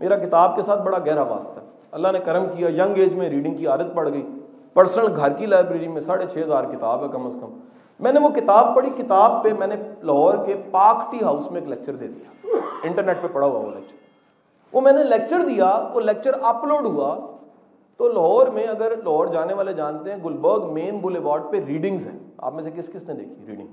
میرا 0.01 0.17
کتاب 0.17 0.57
کے 0.57 0.63
ساتھ 0.63 0.83
بڑا 0.83 0.99
گہرا 0.99 1.23
واسطہ 1.23 1.61
ہے۔ 1.61 1.65
اللہ 1.93 2.09
نے 2.13 2.19
کرم 2.19 2.45
کیا، 2.57 2.69
ینگ 2.69 2.97
ایج 2.97 3.15
میں 3.15 3.29
ریڈنگ 3.29 3.55
کی 3.55 3.67
عادت 3.67 3.95
پڑ 3.95 4.13
گئی۔ 4.13 4.29
پرسنل 4.75 5.07
گھر 5.17 5.33
کی 5.33 5.47
لائبریری 5.47 5.89
میں 5.89 6.01
ساڑھے 6.01 6.27
چھ 6.33 6.39
ہزار 6.39 6.65
کتاب 6.65 7.03
ہے 7.03 7.09
کم 7.13 7.27
از 7.27 7.37
کم۔ 7.41 7.59
میں 8.01 8.13
نے 8.13 8.21
وہ 8.21 8.29
کتاب 8.29 8.75
پڑھی، 8.75 8.91
کتاب 8.91 9.45
پہ 9.45 9.49
میں 9.59 9.67
نے 9.67 9.75
لاہور 10.03 10.35
کے 10.47 10.55
پاک 10.71 11.13
ٹی 11.13 11.25
ہاؤس 11.25 11.51
میں 11.51 11.61
ایک 11.61 11.71
لیکچر 11.71 11.97
دے 11.97 12.09
دیا۔ 12.09 12.57
انٹرنیٹ 12.83 13.23
پہ 13.23 13.27
پڑھا 13.33 13.47
ہوا 13.47 13.59
وہ 13.59 13.71
لیکچر 13.71 13.97
وہ 14.73 14.81
میں 14.81 14.93
نے 14.93 15.05
لیکچر 15.05 15.41
دیا، 15.41 15.89
وہ 15.95 16.01
لیکچر 16.01 16.31
اپلوڈ 16.43 16.85
ہوا۔ 16.85 17.19
تو 17.97 18.09
لاہور 18.09 18.47
میں 18.47 18.65
اگر 18.67 18.97
لاہور 18.97 19.27
جانے 19.27 19.55
والے 19.55 19.73
جانتے 19.73 20.13
ہیں، 20.13 20.19
گلبرگ 20.25 20.73
مین 20.73 20.99
بل 20.99 21.17
ایوارڈ 21.17 21.43
پہ 21.51 21.57
ریڈنگز 21.67 22.07
ہیں۔ 22.07 22.19
آپ 22.39 22.55
میں 22.55 22.63
سے 22.63 22.71
کس 22.71 22.93
کس 22.93 23.09
نے 23.09 23.15
دیکھی؟ 23.15 23.35
ریڈنگ 23.47 23.67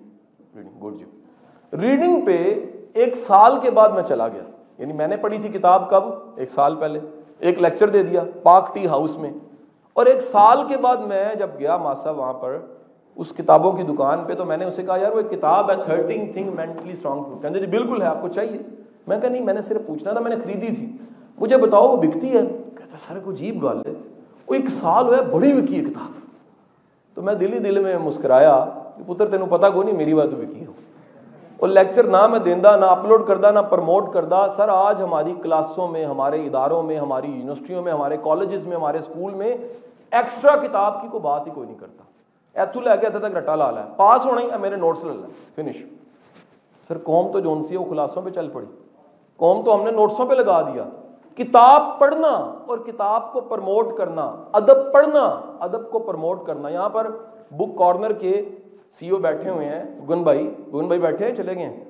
ریڈنگ 0.56 0.88
گڈ 0.88 0.94
جی 1.00 1.06
ریڈنگ 1.82 2.22
پہ 2.26 2.66
ایک 2.94 3.16
سال 3.16 3.60
کے 3.60 3.72
بعد 3.72 3.90
میں 3.90 4.04
چلا 4.04 4.28
گیا۔ 4.28 4.44
یعنی 4.78 4.94
میں 4.94 5.08
نے 5.08 5.18
پڑھی 5.18 5.38
تھی 5.38 5.50
کتاب 5.50 5.90
کب؟ 5.90 6.04
ایک 6.36 6.52
سال 6.52 6.76
پہلے۔ 6.76 7.00
ایک 7.40 7.62
لیکچر 7.62 7.90
دے 7.90 8.04
دیا 8.04 8.24
پاک 8.44 8.76
ٹی 8.76 8.88
ہاؤس 8.88 9.18
میں۔ 9.18 9.32
اور 9.94 10.06
ایک 10.06 10.22
سال 10.22 10.64
کے 10.68 10.78
بعد 10.78 10.98
میں 10.98 11.36
جب 11.36 11.48
گیا 11.60 11.78
ماسا 11.78 12.12
وہاں 12.12 12.34
پر 12.34 12.58
اس 13.22 13.34
کتابوں 13.38 13.72
کی 13.72 13.84
دکان 13.84 14.24
پہ 14.28 14.34
تو 14.34 14.46
میں 14.46 14.58
نے 14.58 14.66
اسے 14.66 14.84
کہا، 14.84 14.98
یار، 14.98 15.12
وہ 15.12 15.18
ایک 15.18 15.30
کتاب 15.30 15.72
ہے 15.72 15.76
تھرٹین 15.86 16.32
تھنگ 16.34 16.50
مینٹلی 16.56 16.92
اسٹرانگ 16.92 17.24
کہتے 17.42 17.60
جی 17.60 17.66
بالکل 17.66 18.02
ہے، 18.02 18.08
آپ 18.08 18.22
کو 18.22 18.28
چاہیے. 18.28 18.58
میں 19.08 19.20
کہا، 19.22 19.30
نہیں، 19.30 19.42
میں 19.42 19.54
نے 19.54 19.62
صرف 19.62 19.82
پوچھنا 19.88 20.12
تھا، 20.12 20.20
میں 20.20 20.30
نے 20.30 20.36
خریدی 20.44 20.76
تھی. 20.76 20.92
مجھے 21.40 21.58
بتاؤ، 21.58 21.88
وہ 21.88 21.98
بکتی 21.98 22.28
ہے؟ 22.28 22.42
کہتا، 22.76 22.98
سر 23.08 23.20
کو 23.20 23.32
عجیب 23.32 23.64
گال 23.64 23.78
ہے، 23.78 23.92
وہ 24.48 24.54
ایک 24.54 24.70
سال 24.70 25.06
ہوا 25.06 25.22
بڑی 25.32 25.54
وکی 25.54 25.80
ہے 25.80 25.84
کتاب. 25.84 26.20
تو 27.14 27.22
میں 27.22 27.34
دل 27.34 27.54
ہی 27.54 27.60
دل 27.60 27.80
میں 27.80 27.98
مسکرایا 27.98 28.66
کہ، 28.98 29.14
پتر، 29.14 29.28
تینوں 29.28 29.48
پتا 29.48 29.70
کو 29.70 29.84
نہیں، 29.84 29.96
میری 29.96 30.14
بات 30.14 30.28
وکی 30.28 30.66
ہو 30.66 30.72
وہ. 31.60 31.68
لیکچر 31.68 32.04
نہ 32.04 32.28
میں 32.28 32.40
دیندہ 32.40 32.78
نہ 32.80 32.86
اپلوڈ 32.86 33.28
کردہ 33.28 33.52
نہ 33.54 33.60
پروموٹ 33.60 34.14
کردہ 34.14 34.48
سر، 34.56 34.70
آج 34.70 35.02
ہماری 35.02 35.34
کلاسوں 35.44 35.88
میں، 35.88 36.06
ہمارے 36.06 36.46
اداروں 36.46 36.84
میں، 36.84 36.98
ہماری 36.98 37.28
یونیورسٹیوں 37.28 37.82
میں، 37.82 37.92
ہمارے 37.92 38.18
کالجز 38.24 38.68
میں، 38.68 38.78
ہمارے 38.78 38.98
اسکول 38.98 39.34
میں 39.34 39.56
ایکسٹرا 40.12 40.56
کتاب 40.56 41.02
کی 41.02 41.08
کوئی 41.12 41.22
بات 41.22 41.48
ہی 41.48 41.52
کوئی 41.52 41.68
نہیں 41.68 41.78
کرتا. 41.80 42.04
ایتھو 42.56 42.82
لے 42.82 42.98
کے 43.02 43.10
تک 43.10 43.36
رٹا 43.38 43.56
لا 43.56 43.70
ہے 43.72 43.88
پاس 43.96 44.26
ہونا 44.26 44.42
ہی 44.42 44.52
ہے 44.52 44.58
میرے 44.58 44.76
نوٹس 44.76 45.04
لے 45.04 45.14
لیں 45.14 45.28
فنش 45.56 45.84
سر 46.90 46.98
قوم 47.04 47.32
تو 47.32 47.40
جون 47.40 47.64
سی 47.64 47.74
ہے 47.74 47.80
وہ 47.80 47.90
خلاصوں 47.90 48.22
پہ 48.22 48.30
چل 48.30 48.50
پڑی 48.50 48.66
قوم 49.40 49.64
تو 49.64 49.76
ہم 49.76 49.84
نے 49.84 49.92
نوٹسوں 49.92 50.26
پہ 50.26 50.34
لگا 50.34 50.62
دیا 50.62 50.84
کتاب 51.38 52.00
پڑھنا 52.00 52.30
اور 52.68 52.78
کتاب 52.78 53.32
کو 53.34 53.42
پرموٹ 53.42 53.98
کرنا 53.98 54.22
ادب 54.54 54.92
پڑھنا 54.94 55.24
ادب 55.60 55.90
کو 55.92 56.00
پرموٹ 56.00 56.46
کرنا 56.46 56.70
یہاں 56.70 56.90
پر 56.90 57.10
بک 57.52 57.78
کارنر 57.78 58.14
کے 58.14 58.42
سی 59.00 59.10
او 59.10 59.18
بیٹھے 59.18 59.50
ہوئے 59.50 59.66
ہیں 59.66 59.84
گگن 60.00 60.24
بھائی 60.24 60.48
گگن 60.74 60.88
بھائی 60.88 61.02
بیٹھے 61.02 61.26
ہیں 61.26 61.36
چلے 61.36 61.56
گئے 61.56 61.66
ہیں 61.66 61.84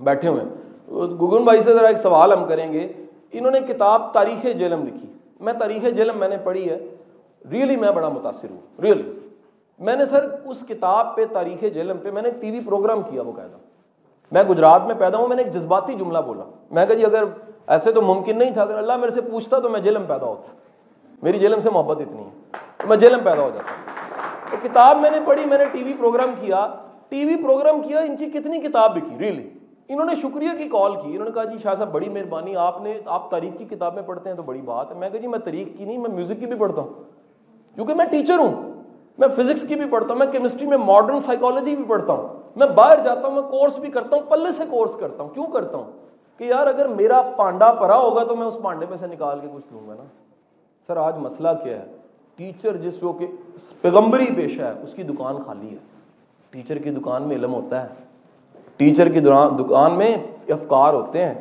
بیٹھے 0.00 0.28
ہوئے 0.28 0.40
ہیں 0.40 1.06
گگن 1.16 1.44
بھائی 1.44 1.60
سے 1.60 1.74
ذرا 1.74 1.88
ایک 1.88 1.98
سوال 1.98 2.32
ہم 2.32 2.46
کریں 2.48 2.72
گے 2.72 2.86
انہوں 3.32 3.50
نے 3.50 3.60
کتاب 3.68 4.12
تاریخ 4.14 4.46
جیلم 4.56 4.86
لکھی 4.86 5.08
میں 5.40 5.52
تاریخ 5.52 5.82
جیلم 5.96 6.18
میں 6.18 6.28
نے 6.28 6.36
پڑھی 6.44 6.68
ہے 6.70 6.78
ریئلی 7.50 7.76
میں 7.76 7.90
بڑا 7.90 8.08
متاثر 8.08 8.50
ہوں 8.50 8.82
ریئلی 8.82 9.02
میں 9.78 9.96
نے 9.96 10.06
سر 10.06 10.26
اس 10.44 10.64
کتاب 10.68 11.16
پہ 11.16 11.24
تاریخ 11.32 11.64
جیلم 11.74 11.96
پہ 12.02 12.10
میں 12.10 12.22
نے 12.22 12.30
ٹی 12.30 12.50
وی 12.50 12.60
پروگرام 12.60 13.02
کیا 13.02 13.22
وہ 13.22 13.32
قاعدہ 13.36 13.56
میں 14.32 14.42
گجرات 14.42 14.86
میں 14.86 14.94
پیدا 14.98 15.18
ہوں، 15.18 15.28
میں 15.28 15.36
نے 15.36 15.42
ایک 15.42 15.52
جذباتی 15.52 15.94
جملہ 15.94 16.18
بولا۔ 16.18 16.44
میں 16.70 16.86
کہا 16.86 16.94
جی 16.94 17.04
اگر 17.04 17.24
ایسے 17.66 17.92
تو 17.92 18.02
ممکن 18.02 18.38
نہیں 18.38 18.50
تھا، 18.50 18.62
اگر 18.62 18.78
اللہ 18.78 18.96
میرے 18.96 19.10
سے 19.10 19.20
پوچھتا 19.20 19.58
تو 19.58 19.68
میں 19.68 19.80
جیلم 19.80 20.02
پیدا 20.08 20.26
ہوتا۔ 20.26 20.52
میری 21.22 21.38
جیلم 21.38 21.60
سے 21.60 21.70
محبت 21.70 22.00
اتنی 22.00 22.18
ہے 22.18 22.28
تو 22.76 22.88
میں 22.88 22.96
جیلم 22.96 23.18
پیدا 23.24 23.42
ہو 23.42 23.50
جاتا۔ 23.54 23.90
تو 24.50 24.56
کتاب 24.62 25.00
میں 25.00 25.10
نے 25.10 25.18
پڑھی، 25.24 25.44
میں 25.44 25.58
نے 25.58 25.64
ٹی 25.64 25.82
وی 25.82 25.92
پروگرام 25.98 26.34
کیا۔ 26.40 26.66
ٹی 27.08 27.24
وی 27.24 27.36
پروگرام 27.36 27.80
کیا، 27.80 28.00
ان 28.00 28.16
کی 28.16 28.26
کتنی 28.26 28.60
کتاب 28.60 28.96
بکی 28.96 29.18
ریئلی 29.18 29.50
انہوں 29.88 30.06
نے 30.06 30.14
شکریہ 30.14 30.50
کی 30.58 30.68
کال 30.68 30.92
کی۔ 30.94 31.10
انہوں 31.10 31.24
نے 31.24 31.30
کہا 31.30 31.44
جی 31.44 31.58
شاہ 31.62 31.74
صاحب، 31.74 31.92
بڑی 31.92 32.08
مہربانی، 32.08 32.56
آپ 32.56 32.82
نے، 32.82 32.98
آپ 33.06 33.30
تاریخ 33.30 33.58
کی 33.58 33.64
کتابیں 33.64 34.02
پڑھتے 34.02 34.28
ہیں 34.28 34.36
تو 34.36 34.42
بڑی 34.42 34.60
بات 34.60 34.92
ہے۔ 34.92 34.96
میں 34.96 35.10
کہا 35.10 35.20
جی 35.20 35.26
میں 35.26 35.38
تاریخ 35.38 35.68
کی 35.78 35.84
نہیں، 35.84 35.98
میں 35.98 36.10
میوزک 36.10 36.40
کی 36.40 36.46
بھی 36.46 36.56
پڑھتا 36.58 36.80
ہوں۔ 36.80 36.88
کیونکہ 37.74 37.94
میں 37.94 38.06
ٹیچر 38.06 38.38
ہوں۔ 38.38 38.73
میں 39.18 39.28
فزکس 39.28 39.68
کی 39.68 39.74
بھی 39.74 39.84
پڑھتا 39.90 40.12
ہوں، 40.12 40.18
میں 40.18 40.26
کیمسٹری 40.26 40.66
میں 40.66 40.78
ماڈرن 40.78 41.20
سائیکالوجی 41.20 41.76
بھی 41.76 41.84
پڑھتا 41.84 42.12
ہوں۔ 42.12 42.28
میں 42.56 42.66
باہر 42.66 42.98
جاتا 43.04 43.28
ہوں، 43.28 43.30
میں 43.30 43.42
کورس 43.42 43.78
بھی 43.78 43.90
کرتا 43.90 44.16
ہوں، 44.16 44.30
پلے 44.30 44.52
سے 44.56 44.62
کورس 44.70 44.94
کرتا 44.94 45.22
ہوں۔ 45.22 45.30
کیوں 45.30 45.46
کرتا 45.46 45.76
ہوں؟ 45.76 45.92
کہ 46.38 46.44
یار 46.44 46.66
اگر 46.66 46.88
میرا 46.88 47.22
پانڈا 47.36 47.72
پرا 47.72 47.98
ہوگا 47.98 48.24
تو 48.24 48.36
میں 48.36 48.46
اس 48.46 48.58
پانڈے 48.62 48.86
میں 48.88 48.96
سے 48.96 49.06
نکال 49.06 49.38
کے 49.40 49.48
کچھ 49.54 49.64
لوں 49.72 49.88
گا 49.88 49.94
نا۔ 49.94 50.04
سر، 50.86 50.96
آج 50.96 51.18
مسئلہ 51.18 51.48
کیا 51.64 51.78
ہے؟ 51.78 51.84
ٹیچر 52.36 52.76
جس 52.76 53.00
جو 53.00 53.12
کہ 53.12 53.26
پیغمبری 53.82 54.26
پیشہ 54.36 54.62
ہے، 54.62 54.72
اس 54.82 54.94
کی 54.94 55.02
دکان 55.02 55.36
خالی 55.46 55.70
ہے۔ 55.70 55.76
ٹیچر 56.50 56.78
کی 56.78 56.90
دکان 56.90 57.22
میں 57.22 57.36
علم 57.36 57.54
ہوتا 57.54 57.82
ہے۔ 57.82 57.88
ٹیچر 58.76 59.08
کی 59.08 59.20
دکان 59.20 59.92
میں 59.92 60.16
افکار 60.48 60.94
ہوتے 60.94 61.24
ہیں۔ 61.24 61.34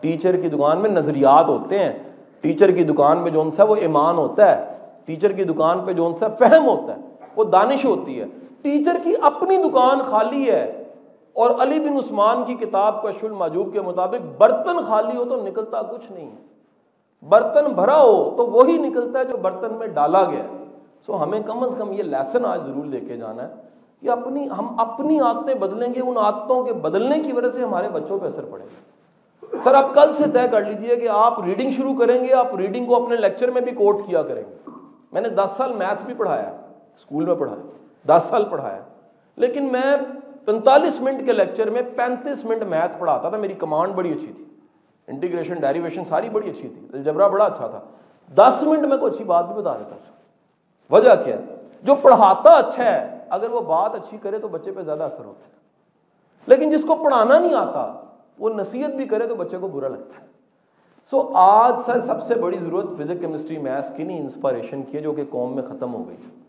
ٹیچر 0.00 0.36
کی 0.36 0.48
دکان 0.48 0.78
میں 0.78 0.90
نظریات 0.90 1.48
ہوتے 1.48 1.78
ہیں۔ 1.78 1.92
ٹیچر 2.40 2.70
کی 2.70 2.84
دکان 2.84 3.18
میں 3.18 3.30
جو 3.30 3.40
ان 3.40 3.50
سا 3.50 3.64
وہ 3.64 3.76
ایمان 3.76 4.18
ہوتا 4.18 4.56
ہے۔ 4.56 4.76
ٹیچر 5.04 5.32
کی 5.32 5.44
دکان 5.44 5.80
پہ 5.84 5.92
جو 5.92 6.06
ان 6.06 6.14
سا 6.14 6.28
فہم 6.28 6.68
ہوتا 6.68 6.96
ہے۔ 6.96 7.09
وہ 7.36 7.44
دانش 7.44 7.84
ہوتی 7.84 8.20
ہے۔ 8.20 8.26
ٹیچر 8.62 8.96
کی 9.02 9.14
اپنی 9.22 9.56
دکان 9.56 9.98
خالی 10.10 10.50
ہے 10.50 10.84
اور 11.32 11.50
علی 11.50 11.80
بن 11.80 11.96
عثمان 11.96 12.44
کی 12.44 12.54
کتاب 12.54 13.02
کا 13.02 13.10
شل 13.20 13.30
ماجوب 13.30 13.72
کے 13.72 13.80
مطابق 13.80 14.40
برتن 14.40 14.78
خالی 14.88 15.16
ہو 15.16 15.24
تو 15.24 15.36
نکلتا 15.36 15.82
کچھ 15.82 16.12
نہیں 16.12 16.26
ہے۔ 16.26 17.26
برتن 17.28 17.72
بھرا 17.72 18.00
ہو 18.02 18.34
تو 18.36 18.46
وہی 18.46 18.78
نکلتا 18.78 19.18
ہے 19.18 19.24
جو 19.24 19.36
برتن 19.36 19.74
میں 19.74 19.86
ڈالا 19.86 20.24
گیا 20.24 20.44
ہے۔ 20.44 20.64
سو 21.06 21.22
ہمیں 21.22 21.40
کم 21.40 21.64
از 21.64 21.74
کم 21.78 21.92
یہ 21.92 22.02
لیسن 22.02 22.44
آج 22.44 22.64
ضرور 22.64 22.84
لے 22.84 23.00
کے 23.00 23.16
جانا 23.16 23.42
ہے 23.42 23.54
کہ 24.00 24.10
اپنی 24.10 24.48
ہم 24.58 24.80
اپنی 24.80 25.20
عادتیں 25.20 25.54
بدلیں 25.54 25.94
گے، 25.94 26.00
ان 26.00 26.16
عادتوں 26.16 26.64
کے 26.64 26.72
بدلنے 26.72 27.20
کی 27.20 27.32
وجہ 27.32 27.50
سے 27.50 27.64
ہمارے 27.64 27.88
بچوں 27.88 28.18
پہ 28.18 28.26
اثر 28.26 28.44
پڑے 28.44 28.64
گا۔ 28.64 29.58
سر، 29.64 29.74
آپ 29.74 29.94
کل 29.94 30.12
سے 30.12 30.24
طے 30.32 30.48
کر 30.50 30.64
لیجیے 30.64 30.96
کہ 30.96 31.08
آپ 31.08 31.44
ریڈنگ 31.44 31.70
شروع 31.70 31.94
کریں 31.94 32.24
گے، 32.24 32.32
آپ 32.32 32.54
ریڈنگ 32.54 32.86
کو 32.86 33.04
اپنے 33.04 33.16
لیکچر 33.16 33.50
میں 33.50 33.62
بھی 33.62 33.72
کوٹ 33.72 33.96
کیا 34.06 34.22
کریں 34.22 34.42
گے۔ 34.50 34.70
میں 35.12 35.20
نے 35.20 35.28
دس 35.28 35.50
سال 35.56 35.72
میتھ 35.72 36.06
بھی 36.06 36.14
پڑھایا 36.14 36.56
اسکول 37.00 37.24
میں 37.24 37.34
پڑھایا، 37.34 38.18
دس 38.18 38.22
سال 38.22 38.44
پڑھایا۔ 38.44 38.82
لیکن 39.36 39.72
میں 39.72 39.96
پینتالیس 40.44 41.00
منٹ 41.00 41.26
کے 41.26 41.32
لیکچر 41.32 41.70
میں 41.70 41.82
پینتیس 41.96 42.44
منٹ 42.44 42.62
میتھ 42.62 42.92
پڑھاتا 42.98 43.28
تھا، 43.28 43.36
میری 43.36 43.52
کمانڈ 43.52 43.94
بڑی 43.94 44.12
اچھی 44.12 44.32
تھی۔ 44.36 44.44
انٹیگریشن، 45.06 45.54
ڈیریویشن 45.54 46.04
ساری 46.04 46.28
بڑی 46.28 46.50
اچھی 46.50 46.68
تھی۔ 46.68 46.86
الجبرا 46.92 47.28
بڑا 47.28 47.44
اچھا 47.44 47.66
تھا۔ 47.66 47.80
دس 48.34 48.62
منٹ 48.62 48.86
میں 48.86 48.96
کوئی 48.96 49.12
اچھی 49.12 49.24
بات 49.24 49.46
بھی 49.46 49.54
بتا 49.54 49.76
دیتا 49.78 49.96
تھا۔ 50.06 50.12
وجہ 50.94 51.10
کیا 51.24 51.36
ہے؟ 51.36 51.54
جو 51.82 51.94
پڑھاتا 51.94 52.50
اچھا 52.52 52.84
ہے، 52.84 53.18
اگر 53.28 53.50
وہ 53.50 53.60
بات 53.60 53.94
اچھی 53.94 54.18
کرے 54.22 54.38
تو 54.38 54.48
بچے 54.48 54.72
پہ 54.72 54.82
زیادہ 54.82 55.02
اثر 55.02 55.24
ہوتا 55.24 55.44
ہے۔ 55.44 55.52
لیکن 56.46 56.70
جس 56.70 56.84
کو 56.84 56.94
پڑھانا 56.94 57.38
نہیں 57.38 57.54
آتا، 57.54 58.04
وہ 58.38 58.50
نصیحت 58.50 58.90
بھی 58.90 59.04
کرے 59.04 59.26
تو 59.26 59.34
بچے 59.34 59.58
کو 59.58 59.68
برا 59.68 59.88
لگتا 59.88 60.22
ہے۔ 60.22 60.26
سو 61.04 61.30
آج 61.34 61.80
سر 61.80 62.00
سب 62.00 62.22
سے 62.22 62.34
بڑی 62.34 62.58
ضرورت 62.58 62.86
فزکس 62.98 63.20
کیمسٹری، 63.20 63.58
میتھس 63.58 63.92
کی 63.96 64.02
نہیں 64.02 64.20
انسپائریشن 64.20 64.82
کی 64.82 64.96
ہے، 64.96 65.02
جو 65.02 65.12
کہ 65.12 65.24
قوم 65.30 65.54
میں 65.54 65.62
ختم 65.62 65.94
ہو 65.94 66.08
گئی۔ 66.08 66.39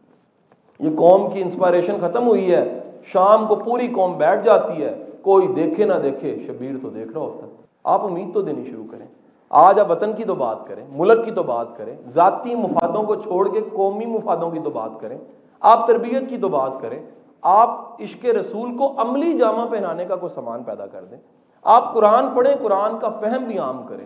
یہ 0.81 0.89
قوم 0.97 1.29
کی 1.29 1.41
انسپائریشن 1.41 1.95
ختم 2.01 2.27
ہوئی 2.27 2.55
ہے۔ 2.55 2.79
شام 3.03 3.47
کو 3.47 3.55
پوری 3.55 3.87
قوم 3.87 4.17
بیٹھ 4.17 4.45
جاتی 4.45 4.85
ہے۔ 4.85 5.05
کوئی 5.21 5.47
دیکھے 5.47 5.85
نہ 5.85 5.93
دیکھے، 5.93 6.43
شبیر 6.47 6.71
تو 6.81 6.89
دیکھ 6.89 7.11
رہا 7.11 7.21
ہوتا۔ 7.21 7.47
ہے 7.47 7.51
آپ 7.83 8.01
امید 8.03 8.33
تو 8.33 8.41
دینی 8.41 8.69
شروع 8.71 8.83
کریں۔ 8.91 9.05
آج 9.49 9.79
آپ 9.79 9.91
وطن 9.91 10.13
کی 10.13 10.23
تو 10.23 10.35
بات 10.35 10.67
کریں، 10.67 10.85
ملک 10.91 11.25
کی 11.25 11.31
تو 11.31 11.43
بات 11.43 11.77
کریں، 11.77 11.95
ذاتی 12.05 12.55
مفادوں 12.55 13.03
کو 13.03 13.15
چھوڑ 13.15 13.53
کے 13.53 13.61
قومی 13.73 14.05
مفادوں 14.05 14.51
کی 14.51 14.59
تو 14.59 14.69
بات 14.69 14.89
کریں، 14.99 15.17
آپ 15.59 15.87
تربیت 15.87 16.29
کی 16.29 16.37
تو 16.37 16.47
بات 16.47 16.71
کریں، 16.81 16.99
آپ 17.41 18.01
عشق 18.01 18.25
رسول 18.25 18.77
کو 18.77 18.93
عملی 18.97 19.37
جامع 19.37 19.65
پہنانے 19.65 20.05
کا 20.05 20.15
کوئی 20.15 20.35
سامان 20.35 20.63
پیدا 20.63 20.85
کر 20.85 21.03
دیں۔ 21.03 21.17
آپ 21.63 21.93
قرآن 21.93 22.25
پڑھیں، 22.35 22.53
قرآن 22.61 22.99
کا 22.99 23.09
فہم 23.09 23.43
بھی 23.43 23.57
عام 23.57 23.83
کریں۔ 23.83 24.05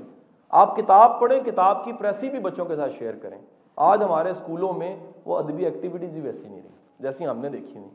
آپ 0.50 0.75
کتاب 0.75 1.20
پڑھیں، 1.20 1.39
کتاب 1.39 1.86
کی 1.86 1.94
پریسی 1.94 2.29
بھی 2.29 2.39
بچوں 2.39 2.65
کے 2.65 2.75
ساتھ 2.75 2.91
شیئر 3.00 3.13
کریں۔ 3.22 3.38
آج 3.75 4.03
ہمارے 4.03 4.29
اسکولوں 4.29 4.74
میں 4.74 4.96
وہ 5.25 5.38
ادبی 5.38 5.65
ایکٹیویٹیز 5.65 6.12
بھی 6.12 6.22
ویسی 6.22 6.48
نہیں 6.48 6.62
رہی، 6.62 6.70
جیسی 7.00 7.27
ہم 7.27 7.39
نے 7.39 7.50
دیکھی 7.50 7.79
نہیں۔ 7.79 7.89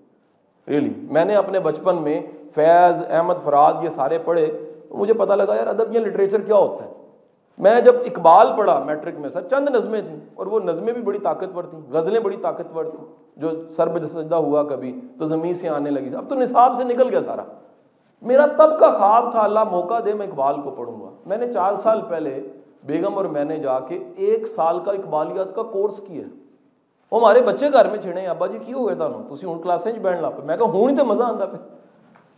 ریلی 0.68 0.94
میں 1.10 1.24
نے 1.24 1.36
اپنے 1.36 1.60
بچپن 1.60 1.96
میں 1.96 2.22
فیض 2.54 3.02
احمد 3.08 3.34
فراز 3.44 3.84
یہ 3.84 3.88
سارے 3.88 4.18
پڑھے 4.18 4.58
مجھے 4.90 5.14
پتا 5.14 5.34
لگا 5.34 5.54
یار 5.54 5.66
ادب 5.66 5.94
یا 5.94 6.00
لٹریچر 6.00 6.40
کیا 6.40 6.56
ہوتا 6.56 6.84
ہے؟ 6.84 6.90
میں 7.58 7.80
جب 7.80 7.94
اقبال 8.06 8.46
پڑھا 8.56 8.78
میٹرک 8.84 9.18
میں، 9.18 9.28
سر 9.28 9.48
چند 9.48 9.68
نظمیں 9.68 10.00
تھیں، 10.00 10.20
اور 10.34 10.46
وہ 10.46 10.60
نظمیں 10.60 10.92
بھی 10.92 11.02
بڑی 11.02 11.18
طاقتور 11.18 11.64
تھیں، 11.64 11.80
غزلیں 11.90 12.20
بڑی 12.20 12.36
طاقتور 12.36 12.84
تھیں، 12.84 13.04
جو 13.36 13.68
سر 13.68 14.06
سجدہ 14.06 14.34
ہوا 14.34 14.62
کبھی، 14.62 15.00
تو 15.18 15.24
زمین 15.24 15.54
سے 15.54 15.68
آنے 15.68 15.90
لگی۔ 15.90 16.14
اب 16.14 16.28
تو 16.28 16.34
نصاب 16.34 16.72
سے 16.76 16.84
نکل 16.84 17.08
گیا 17.08 17.20
سارا۔ 17.20 17.42
میرا 18.22 18.46
تب 18.46 18.78
کا 18.78 18.98
خواب 18.98 19.32
تھا، 19.32 19.40
اللہ 19.40 19.64
موقع 19.70 20.00
دے، 20.04 20.14
میں 20.14 20.26
اقبال 20.26 20.62
کو 20.62 20.70
پڑھوں 20.70 21.00
گا۔ 21.00 21.08
میں 21.26 21.36
نے 21.36 21.52
چار 21.52 21.74
سال 21.74 22.00
پہلے 22.08 22.40
بیگم 22.84 23.14
اور 23.14 23.24
میں 23.24 23.44
نے 23.44 23.58
جا 23.58 23.80
کے 23.80 23.98
ایک 24.16 24.46
سال 24.46 24.80
کا 24.80 24.92
اقبالیات 24.92 25.54
کا 25.54 25.62
کورس 25.62 26.00
کیا۔ 26.06 26.24
وہ 27.12 27.20
ہمارے 27.20 27.40
بچے 27.40 27.72
گھر 27.72 27.88
میں 27.88 27.98
چھڑے 27.98 28.26
ابا 28.26 28.46
جی 28.46 28.58
کی 28.66 28.72
ہو 28.72 28.86
گیا 28.86 28.94
تھا 28.94 29.08
تھی 29.34 29.46
ہوں 29.46 29.58
کلاسیں 29.62 29.92
بہن 29.92 30.22
لا 30.22 30.30
پہ 30.30 30.42
میں 30.42 30.56
کہا 30.56 30.66
ہوں 30.66 30.86
نہیں 30.86 30.96
تو 30.96 31.04
مزہ 31.04 31.22
آتا 31.22 31.46
پہ 31.46 31.56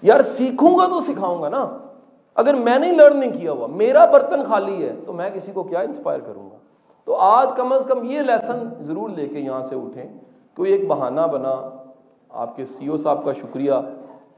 یار 0.03 0.23
سیکھوں 0.23 0.79
گا 0.79 0.87
تو 0.87 1.01
سکھاؤں 1.01 1.43
گا 1.43 1.49
نا 1.49 1.67
اگر 2.35 2.55
میں 2.55 2.79
نے 2.79 2.93
لرن 2.93 3.19
نہیں 3.21 3.33
کیا 3.33 3.53
ہوا 3.53 3.67
میرا 3.67 4.05
برتن 4.05 4.45
خالی 4.45 4.85
ہے 4.85 4.93
تو 5.07 5.13
میں 5.13 5.31
کسی 5.31 5.53
کو 5.53 5.63
کیا 5.63 5.81
انسپائر 5.81 6.21
کروں 6.21 6.51
گا 6.51 6.57
تو 7.05 7.15
آج 7.15 7.49
کم 7.57 7.73
از 7.73 7.85
کم 7.89 8.05
یہ 8.05 8.21
لیسن 8.21 8.69
ضرور 8.81 9.11
لے 9.11 9.29
کے 9.29 9.39
یہاں 9.39 9.63
سے 9.63 9.77
اٹھیں 9.77 10.09
کوئی 10.57 10.73
ایک 10.73 10.87
بہانہ 10.89 11.21
بنا 11.21 11.55
آپ 12.31 12.57
کے 12.57 12.65
سی 12.65 12.87
او 12.87 12.97
صاحب 12.97 13.25
کا 13.25 13.33
شکریہ 13.33 13.73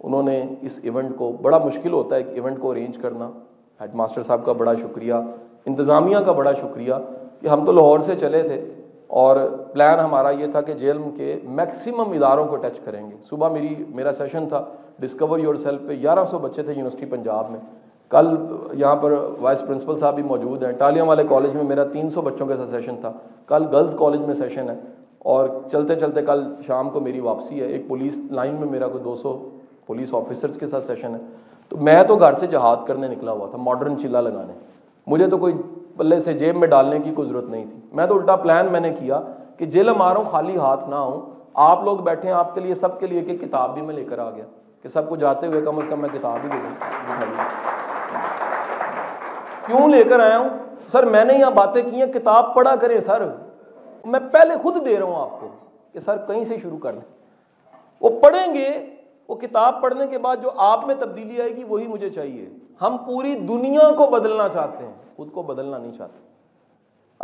انہوں 0.03 0.23
نے 0.23 0.43
اس 0.63 0.81
ایونٹ 0.83 1.17
کو 1.19 1.33
بڑا 1.43 1.59
مشکل 1.59 1.93
ہوتا 1.93 2.17
ہے 2.17 2.23
کہ 2.23 2.31
ایونٹ 2.31 2.61
کو 2.61 2.71
ارینج 2.71 2.99
کرنا 2.99 3.31
ہیڈ 3.81 3.95
ماسٹر 3.95 4.23
صاحب 4.23 4.45
کا 4.45 4.53
بڑا 4.53 4.75
شکریہ 4.75 5.15
انتظامیہ 5.67 6.17
کا 6.17 6.33
بڑا 6.33 6.53
شکریہ 6.53 6.95
کہ 7.41 7.47
ہم 7.47 7.65
تو 7.65 7.73
لاہور 7.73 8.01
سے 8.01 8.17
چلے 8.17 8.43
تھے 8.43 8.74
اور 9.07 9.37
پلان 9.73 9.99
ہمارا 9.99 10.31
یہ 10.31 10.47
تھا 10.47 10.61
کہ 10.61 10.73
جیل 10.73 10.99
کے 11.17 11.41
میکسیمم 11.45 12.13
اداروں 12.13 12.47
کو 12.47 12.57
ٹچ 12.57 12.81
کریں 12.81 13.11
گے۔ 13.11 13.17
صبح 13.31 13.49
میری، 13.49 13.75
میرا 13.89 14.13
سیشن 14.13 14.49
تھا 14.49 14.65
ڈسکور 14.99 15.39
یور 15.39 15.55
سیلف 15.55 15.81
پہ 15.87 15.93
گیارہ 15.93 16.25
سو 16.25 16.39
بچے 16.39 16.63
تھے 16.63 16.73
یونیورسٹی 16.73 17.07
پنجاب 17.07 17.51
میں۔ 17.51 17.61
کل 18.09 18.37
یہاں 18.73 18.97
پر 18.97 19.15
وائس 19.41 19.61
پرنسپل 19.61 19.97
صاحب 19.97 20.15
بھی 20.15 20.23
موجود 20.23 20.63
ہیں۔ 20.63 20.73
ٹالیاں 20.73 21.05
والے 21.05 21.25
کالج 21.29 21.55
میں 21.55 21.65
میرا 21.65 21.85
تین 21.85 22.11
سو 22.11 22.23
بچوں 22.23 22.47
کے 22.47 22.57
ساتھ 22.57 22.71
سیشن 22.71 22.95
تھا۔ 23.01 23.13
کل 23.47 23.65
گرلز 23.73 23.95
کالج 23.95 24.21
میں 24.21 24.35
سیشن 24.35 24.71
ہے۔ 24.71 24.81
اور 25.19 25.49
چلتے 25.73 25.95
چلتے 25.95 26.23
کل 26.23 26.55
شام 26.67 26.91
کو 26.91 27.01
میری 27.01 27.21
واپسی 27.21 27.61
ہے۔ 27.61 27.67
ایک 27.67 27.89
پولیس 27.89 28.23
لائن 28.31 28.55
میں 28.55 28.69
میرا 28.69 28.89
کوئی 28.89 29.05
دو 29.05 29.15
سو 29.15 29.49
پولیس 29.87 30.15
آفیسرس 30.15 30.57
کے 30.57 30.67
ساتھ 30.67 30.85
سیشن 30.85 31.15
ہے۔ 31.15 31.21
تو 31.69 31.77
میں 31.77 32.03
تو 32.03 32.17
گھر 32.17 32.33
سے 32.33 32.47
جہاد 32.47 32.77
کرنے 32.87 33.09
نکلا 33.09 33.33
ہوا 33.33 33.47
تھا 33.51 33.59
ماڈرن 33.59 33.99
چلا 33.99 34.21
لگانے۔ 34.21 34.53
مجھے 35.07 35.27
تو 35.27 35.39
کوئی 35.39 35.55
پلے 35.97 36.19
سے 36.19 36.33
جیب 36.33 36.57
میں 36.57 36.69
ڈالنے 36.69 36.99
کی 36.99 37.15
کوئی 37.15 37.29
ضرورت 37.29 37.45
نہیں 37.45 37.65
تھی۔ 37.65 37.79
میں 37.93 38.07
تو 38.07 38.19
الٹا 38.19 38.37
پلان 38.37 38.67
میں 38.67 38.81
نے 38.81 38.93
کیا 38.93 39.21
کہ 39.57 39.67
جیل 39.67 39.91
ماروں، 39.93 40.23
خالی 40.31 40.57
ہاتھ 40.57 40.89
نہ 40.89 40.95
آؤں 40.95 41.21
آپ 41.55 41.85
لوگ 41.85 41.99
بیٹھے 41.99 42.29
ہیں، 42.29 42.37
آپ 42.37 42.55
کے 42.55 42.61
لیے، 42.61 42.75
سب 42.75 43.01
کے 43.01 43.07
لیے 43.07 43.21
کہ 43.21 43.47
کتاب 43.47 43.75
بھی 43.75 43.83
میں 43.83 43.95
لے 43.95 44.05
کر 44.05 44.19
آ 44.19 44.31
گیا 44.31 44.45
کہ 44.83 44.89
سب 44.89 45.09
کو 45.09 45.17
جاتے 45.17 45.47
ہوئے 45.47 45.61
کم 45.61 45.79
از 45.79 45.85
کم 45.91 46.01
میں 46.01 46.09
کتاب 46.13 46.37
ہی 46.45 46.49
دے 46.49 46.59
دوں۔ 46.63 46.87
کیوں 49.67 49.89
لے 49.89 50.05
کر 50.05 50.21
آیا 50.21 50.39
ہوں؟ 50.39 50.49
سر، 50.93 51.03
میں 51.03 51.25
نے 51.25 51.35
یہاں 51.35 51.51
باتیں 51.51 51.83
کی 51.91 52.03
ہیں، 52.03 52.13
کتاب 52.13 52.55
پڑھا 52.55 52.77
کرے 52.77 53.01
سر۔ 53.01 53.29
میں 54.05 54.21
پہلے 54.33 54.55
خود 54.63 54.85
دے 54.85 54.99
رہا 54.99 55.07
ہوں 55.07 55.21
آپ 55.21 55.41
کو 55.41 55.49
کہ 55.93 56.01
سر، 56.01 56.17
کہیں 56.17 56.45
سے 56.45 56.59
شروع 56.59 56.79
کر 56.79 56.93
دیں۔ 56.93 57.25
وہ 58.01 58.11
پڑھیں 58.21 58.55
گے 58.55 58.94
وہ 59.29 59.35
کتاب 59.35 59.83
پڑھنے 59.83 60.07
کے 60.07 60.19
بعد 60.19 60.37
جو 60.43 60.51
آپ 60.57 60.87
میں 60.87 60.95
تبدیلی 60.99 61.41
آئے 61.41 61.57
گی 61.57 61.65
وہی 61.65 61.87
مجھے 61.87 62.11
چاہیے۔ 62.11 62.49
ہم 62.81 62.97
پوری 63.07 63.35
دنیا 63.35 63.91
کو 63.97 64.07
بدلنا 64.07 64.49
چاہتے 64.49 64.87
ہیں، 64.87 64.95
خود 65.17 65.33
کو 65.33 65.43
بدلنا 65.43 65.79
نہیں 65.79 65.93
چاہتے۔ 65.93 66.19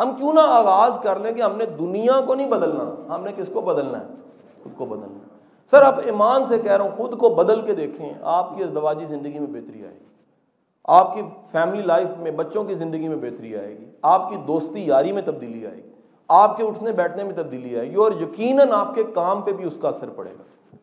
ہم 0.01 0.17
کیوں 0.17 0.33
نہ 0.33 0.41
آغاز 0.41 0.99
کر 1.03 1.19
لیں 1.19 1.33
کہ 1.33 1.43
ہم 1.43 1.57
نے 1.57 1.67
دنیا 1.67 2.21
کو 2.27 2.35
نہیں 2.35 2.49
بدلنا، 2.49 3.15
ہم 3.15 3.25
نے 3.25 3.33
کس 3.37 3.51
کو 3.53 3.61
بدلنا 3.61 4.01
ہے؟ 4.01 4.07
خود 4.63 4.73
کو 4.77 4.85
بدلنا 4.85 5.19
سر، 5.71 5.83
آپ 5.83 5.95
ایمان 6.05 6.45
سے 6.45 6.59
کہہ 6.59 6.73
رہا 6.73 6.85
ہوں، 6.85 6.97
خود 6.97 7.19
کو 7.19 7.29
بدل 7.29 7.61
کے 7.61 7.75
دیکھیں، 7.75 8.13
آپ 8.23 8.57
کی 8.57 8.63
ازدواجی 8.63 9.07
زندگی 9.07 9.39
میں 9.39 9.61
بہتری 9.61 9.87
آئے 9.87 9.95
گی۔ 9.95 10.05
آپ 10.85 11.15
کی 11.15 11.23
فیملی 11.53 11.83
لائف 11.83 12.09
میں، 12.19 12.31
بچوں 12.31 12.65
کی 12.65 12.75
زندگی 12.75 13.09
میں 13.09 13.17
بہتری 13.17 13.57
آئے 13.57 13.79
گی۔ 13.79 13.85
آپ 14.03 14.31
کی 14.31 14.37
دوستی 14.37 14.87
یاری 14.87 15.13
میں 15.13 15.23
تبدیلی 15.23 15.67
آئے 15.67 15.77
گی۔ 15.77 15.91
آپ 16.29 16.57
کے 16.57 16.67
اٹھنے 16.67 16.93
بیٹھنے 16.93 17.25
میں 17.25 17.35
تبدیلی 17.35 17.79
آئے 17.79 17.91
گی۔ 17.91 17.95
اور 17.95 18.13
یقیناً 18.13 18.69
آپ 18.73 18.95
کے 18.95 19.05
کام 19.05 19.43
پہ 19.43 19.53
بھی 19.53 19.65
اس 19.65 19.79
کا 19.81 19.89
اثر 19.89 20.09
پڑے 20.17 20.31
گا۔ 20.31 20.77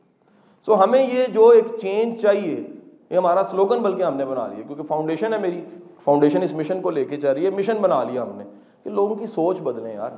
سو 0.68 0.84
ہمیں 0.84 1.08
یہ 1.14 1.26
جو 1.34 1.48
ایک 1.48 1.66
چینج 1.82 2.22
چاہیے، 2.22 2.68
یہ 3.10 3.18
ہمارا 3.18 3.44
سلوگن 3.44 3.80
بلکہ 3.80 4.04
ہم 4.04 4.18
نے 4.18 4.26
بنا 4.26 4.48
لیا 4.48 4.62
کیونکہ 4.68 4.84
فاؤنڈیشن 4.84 5.34
ہے 5.34 5.40
میری 5.40 5.62
فاؤنڈیشن 6.04 6.44
اس 6.44 6.54
مشن 6.54 6.82
کو 6.82 6.90
لے 6.90 7.06
کے 7.06 7.18
چل 7.18 7.28
رہی 7.28 7.46
ہے 7.46 7.50
مشن 7.50 7.78
بنا 7.82 8.04
لیا 8.04 8.22
ہم 8.22 8.32
نے۔ 8.36 8.44
کہ 8.84 8.90
لوگوں 8.90 9.16
کی 9.16 9.26
سوچ 9.26 9.62
بدلیں 9.62 9.94
یار۔ 9.94 10.10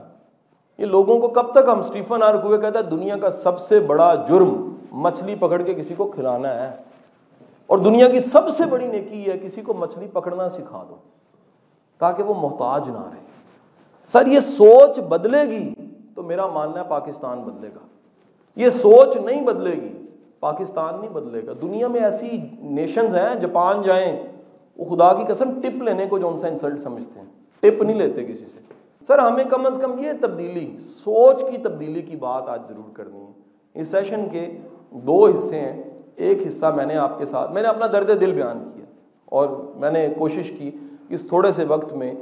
یہ 0.78 0.86
لوگوں 0.86 1.20
کو 1.20 1.28
کب 1.28 1.52
تک 1.52 1.70
ہم 1.72 1.80
اسٹیفن 1.80 2.24
آرک 2.24 2.40
ہوئے 2.44 2.58
کہتا 2.58 2.80
ہے، 2.80 2.84
دنیا 2.84 3.18
کا 3.18 3.30
سب 3.30 3.60
سے 3.60 3.80
بڑا 3.80 4.16
جرم، 4.16 4.76
مچھلی 4.92 5.36
پکڑ 5.36 5.62
کے 5.62 5.74
کسی 5.74 5.94
کو 5.98 6.06
کھلانا 6.06 6.56
ہے۔ 6.56 6.76
اور 7.68 7.78
دنیا 7.78 8.10
کی 8.10 8.20
سب 8.20 8.50
سے 8.58 8.64
بڑی 8.66 8.88
نیکی 8.88 9.32
ہے، 9.32 9.40
کسی 9.40 9.62
کو 9.62 9.74
مچھلی 9.74 10.08
پکڑنا 10.14 10.50
سکھا 10.50 10.84
دو، 10.90 10.96
تاکہ 11.98 12.24
وہ 12.24 12.34
محتاج 12.34 12.90
نہ 12.90 13.04
رہے۔ 13.14 13.22
سر، 14.12 14.26
یہ 14.26 14.40
سوچ 14.40 15.00
بدلے 15.00 15.42
گی 15.42 15.74
تو 16.16 16.24
میرا 16.24 16.48
ماننا 16.48 16.80
ہے 16.80 16.86
پاکستان 16.88 17.40
بدلے 17.40 17.68
گا۔ 17.68 17.88
یہ 18.56 18.70
سوچ 18.70 19.16
نہیں 19.16 19.42
بدلے 19.42 19.72
گی 19.72 19.99
پاکستان 20.40 21.00
نہیں 21.00 21.10
بدلے 21.10 21.42
گا۔ 21.48 21.54
دنیا 21.62 21.88
میں 21.88 22.02
ایسی 22.02 22.42
نیشنز 22.60 23.16
ہیں، 23.16 23.36
جاپان 23.36 23.82
جائیں، 23.82 24.24
وہ 24.78 24.96
خدا 24.96 25.14
کی 25.14 25.24
قسم 25.28 25.62
ٹپ 25.62 25.84
لینے 25.84 26.06
کو 26.06 26.18
جو 26.18 26.28
ان 26.28 26.38
سے 26.38 26.48
انسلٹ 26.48 26.80
سمجھتے 26.80 27.20
ہیں۔ 27.20 27.28
ٹپ 27.60 27.84
نہیں 27.84 27.98
لیتے 27.98 28.26
کسی 28.26 28.46
سے۔ 28.46 28.60
سر، 29.08 29.20
ہمیں 29.20 29.44
کم 29.44 29.66
از 29.66 29.80
کم 29.82 30.00
یہ 30.00 30.12
تبدیلی، 30.22 30.76
سوچ 30.80 31.42
کی 31.52 31.58
تبدیلی 31.58 32.02
کی 32.02 32.16
بات 32.16 32.44
آج 32.48 32.62
ضرور 32.70 32.92
کرنی 32.94 33.20
ہے۔ 33.20 33.32
اس 33.74 33.88
سیشن 33.88 34.30
کے 34.32 34.58
دو 34.92 35.26
حصے 35.26 35.60
ہیں۔ 35.60 35.84
ایک 36.16 36.48
حصہ 36.48 36.66
میں 36.66 36.86
نے 36.86 36.96
آپ 36.96 37.20
کے 37.20 37.26
ساتھ، 37.26 37.52
میں 37.52 37.62
نے 37.62 37.68
اپنا 37.68 37.88
درد 37.88 38.22
دل 38.22 38.34
بیان 38.34 38.72
کیا 38.74 38.86
اور 39.26 39.50
میں 39.76 39.92
نے 39.92 40.10
کوشش 40.18 40.52
کی 40.60 40.72
اس 41.10 41.28
تھوڑے 41.28 41.52
سے 41.52 41.66
وقت 41.66 41.94
میں 41.94 42.14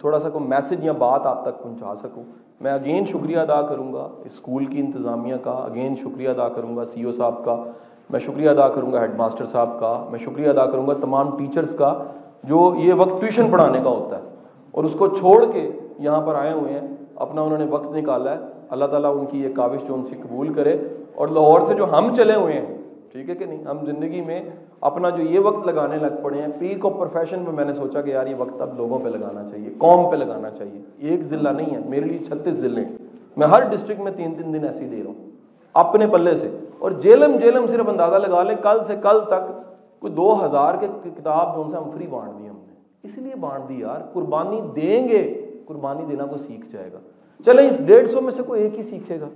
تھوڑا 0.00 0.18
سا 0.18 0.30
کوئی 0.30 0.44
میسج 0.44 0.84
یا 0.84 0.92
بات 0.92 1.26
آپ 1.26 1.44
تک 1.44 1.62
پہنچا 1.62 1.94
سکوں۔ 1.94 2.22
میں 2.60 2.72
اگین 2.72 3.04
شکریہ 3.04 3.38
ادا 3.38 3.62
کروں 3.62 3.92
گا 3.92 4.08
اسکول 4.24 4.64
کی 4.64 4.80
انتظامیہ 4.80 5.34
کا 5.42 5.50
اگین 5.50 5.94
شکریہ 5.96 6.28
ادا 6.28 6.48
کروں 6.48 6.76
گا 6.76 6.84
سی 6.84 7.02
او 7.02 7.12
صاحب 7.12 7.44
کا۔ 7.44 7.64
میں 8.10 8.20
شکریہ 8.20 8.50
ادا 8.50 8.68
کروں 8.68 8.92
گا 8.92 9.00
ہیڈ 9.00 9.10
ماسٹر 9.16 9.44
صاحب 9.44 9.80
کا۔ 9.80 10.04
میں 10.10 10.18
شکریہ 10.18 10.48
ادا 10.48 10.66
کروں 10.66 10.86
گا 10.86 10.92
تمام 11.00 11.38
ٹیچرز 11.38 11.74
کا 11.78 12.02
جو 12.44 12.74
یہ 12.76 12.94
وقت 12.94 13.20
ٹیوشن 13.20 13.50
پڑھانے 13.50 13.78
کا 13.84 13.90
ہوتا 13.90 14.16
ہے۔ 14.16 14.22
اور 14.70 14.84
اس 14.84 14.92
کو 14.98 15.06
چھوڑ 15.06 15.44
کے 15.52 15.70
یہاں 15.98 16.26
پر 16.26 16.34
آئے 16.34 16.52
ہوئے 16.52 16.72
ہیں۔ 16.72 16.88
اپنا 17.16 17.42
انہوں 17.42 17.58
نے 17.58 17.66
وقت 17.70 17.92
نکالا 17.92 18.30
ہے۔ 18.32 18.38
اللہ 18.70 18.84
تعالیٰ 18.84 19.18
ان 19.18 19.26
کی 19.26 19.42
یہ 19.42 19.48
کاوش 19.54 19.88
جو 19.88 19.94
ان 19.94 20.04
سے 20.04 20.16
قبول 20.22 20.52
کرے۔ 20.52 20.78
اور 21.14 21.28
لاہور 21.28 21.60
سے 21.60 21.74
جو 21.74 21.98
ہم 21.98 22.14
چلے 22.14 22.34
ہوئے 22.34 22.52
ہیں 22.52 22.81
ٹھیک 23.12 23.30
ہے 23.30 23.34
کہ 23.34 23.44
نہیں؟ 23.44 23.64
ہم 23.64 23.86
زندگی 23.86 24.20
میں 24.20 24.42
اپنا 24.80 25.10
جو 25.10 25.22
یہ 25.22 25.40
وقت 25.40 25.66
لگانے 25.66 25.96
لگ 25.96 26.22
پڑے 26.22 26.40
ہیں 26.40 26.48
پیک 26.58 26.86
آف 26.86 26.92
پروفیشن 26.98 27.42
میں 27.42 27.52
میں 27.52 27.64
نے 27.64 27.74
سوچا 27.74 28.00
کہ 28.00 28.10
یار 28.10 28.26
یہ 28.26 28.34
وقت 28.38 28.62
اب 28.62 28.76
لوگوں 28.76 28.98
پہ 28.98 29.08
لگانا 29.08 29.48
چاہیے، 29.48 29.70
قوم 29.78 30.10
پہ 30.10 30.16
لگانا 30.16 30.50
چاہیے۔ 30.50 30.80
ایک 30.98 31.22
ضلع 31.22 31.50
نہیں 31.50 31.74
ہے، 31.74 31.80
میرے 31.88 32.04
لیے 32.04 32.18
چھتیس 32.18 32.56
ضلع 32.56 32.80
ہیں۔ 32.80 32.96
میں 33.36 33.46
ہر 33.46 33.68
ڈسٹرکٹ 33.68 34.00
میں 34.00 34.12
تین 34.16 34.34
تین 34.34 34.54
دن 34.54 34.64
ایسی 34.64 34.86
دے 34.86 35.02
رہا 35.02 35.10
ہوں، 35.10 35.30
اپنے 35.72 36.06
پلے 36.06 36.36
سے۔ 36.36 36.50
اور 36.78 36.90
جیلم 36.90 37.36
جیلم 37.36 37.66
صرف 37.66 37.88
اندازہ 37.88 38.16
لگا 38.16 38.42
لیں، 38.42 38.56
کل 38.62 38.82
سے 38.82 38.94
کل 39.02 39.20
تک 39.26 39.52
کوئی 40.00 40.12
دو 40.12 40.44
ہزار 40.44 40.74
کے 40.80 40.86
کتاب 41.16 41.56
جو 41.56 41.62
ان 41.62 41.68
سے 41.68 41.76
ہم 41.76 41.90
فری 41.90 42.06
بانٹ 42.06 42.38
دی 42.38 42.48
ہم 42.48 42.56
نے۔ 42.56 42.74
اس 43.02 43.18
لیے 43.18 43.34
بانٹ 43.40 43.68
دی 43.68 43.80
یار، 43.80 44.00
قربانی 44.12 44.60
دیں 44.76 45.08
گے۔ 45.08 45.46
قربانی 45.66 46.04
دینا 46.10 46.26
کو 46.26 46.36
سیکھ 46.36 46.66
جائے 46.72 46.90
گا۔ 46.92 46.98
چلے 47.44 47.66
اس 47.66 47.86
ڈیڑھ 47.86 48.10
سو 48.10 48.20
میں 48.20 48.30
سے 48.30 48.42
کوئی 48.42 48.62
ایک 48.62 48.78
ہی 48.78 48.82
سیکھے 48.82 49.20
گا۔ 49.20 49.28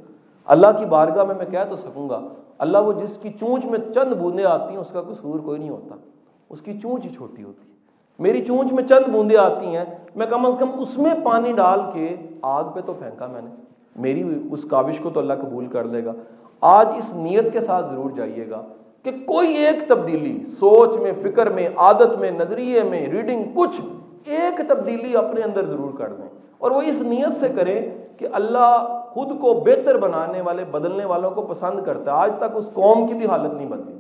اللہ 0.45 0.67
کی 0.79 0.85
بارگاہ 0.85 1.25
میں 1.25 1.35
میں 1.35 1.47
کہہ 1.51 1.59
تو 1.71 1.77
سکوں 1.77 2.09
گا 2.09 2.21
اللہ 2.59 2.79
وہ 2.79 2.93
جس 2.93 3.17
کی 3.17 3.31
چونچ 3.41 3.65
میں 3.65 3.79
چند 3.95 4.13
بوندیں 4.13 4.45
آتی 4.45 4.71
ہیں، 4.71 4.81
اس 4.81 4.91
کا 4.91 5.03
قصور 5.03 5.39
کوئی 5.39 5.59
نہیں 5.59 5.71
ہوتا۔ 5.71 5.95
اس 6.51 6.61
کی 6.61 6.81
چونچ 6.81 7.05
ہی 7.05 7.11
چھوٹی 7.11 7.43
ہوتی 7.43 7.71
ہے۔ 7.71 7.77
میری 8.19 8.45
چونچ 8.45 8.73
میں 8.73 8.83
چند 8.83 9.13
بوندیں 9.13 9.37
آتی 9.37 9.67
ہیں، 9.67 9.85
میں 10.15 10.27
کم 10.27 10.47
از 10.47 10.57
کم 10.59 10.67
اس 10.79 10.99
میں 10.99 11.15
پانی 11.25 11.53
ڈال 11.53 11.81
کے 11.93 12.17
آگ 12.43 12.65
پہ 12.75 12.81
تو 12.87 12.93
پھینکا 12.93 13.27
میں 13.27 13.43
نے۔ 13.43 13.51
میری 13.97 14.49
اس 14.53 14.65
کاوش 14.71 14.99
کو 14.99 15.11
تو 15.11 15.21
اللہ 15.21 15.33
قبول 15.35 15.67
کر 15.67 15.85
لے 15.85 16.05
گا۔ 16.05 16.13
آج 16.61 16.89
اس 16.97 17.15
نیت 17.15 17.53
کے 17.53 17.61
ساتھ 17.61 17.87
ضرور 17.87 18.11
جائیے 18.11 18.51
گا 18.51 18.63
کہ 19.03 19.11
کوئی 19.11 19.49
ایک 19.49 19.89
تبدیلی، 19.89 20.45
سوچ 20.45 20.97
میں، 20.97 21.13
فکر 21.23 21.51
میں، 21.51 21.69
عادت 21.77 22.21
میں، 22.21 22.31
نظریے 22.31 22.83
میں، 22.83 23.07
ریڈنگ، 23.07 23.45
کچھ 23.55 23.81
ایک 24.25 24.61
تبدیلی 24.69 25.17
اپنے 25.17 25.43
اندر 25.43 25.65
ضرور 25.65 25.99
کر 25.99 26.13
دیں۔ 26.13 26.29
اور 26.59 26.71
وہ 26.71 26.83
اس 26.83 27.01
نیت 27.01 27.33
سے 27.41 27.49
کریں 27.49 27.91
کہ 28.17 28.27
اللہ 28.33 28.96
خود 29.17 29.41
کو 29.41 29.55
بہتر 29.55 29.99
بنانے 29.99 30.41
والے، 30.41 30.65
بدلنے 30.65 31.05
والوں 31.05 31.31
کو 31.31 31.43
پسند 31.43 31.85
کرتا 31.85 32.13
ہے۔ 32.13 32.17
آج 32.17 32.33
تک 32.39 32.45
اس 32.55 32.71
قوم 32.75 33.07
کی 33.07 33.15
بھی 33.15 33.27
حالت 33.27 33.55
نہیں 33.55 33.67
بدلی، 33.67 33.95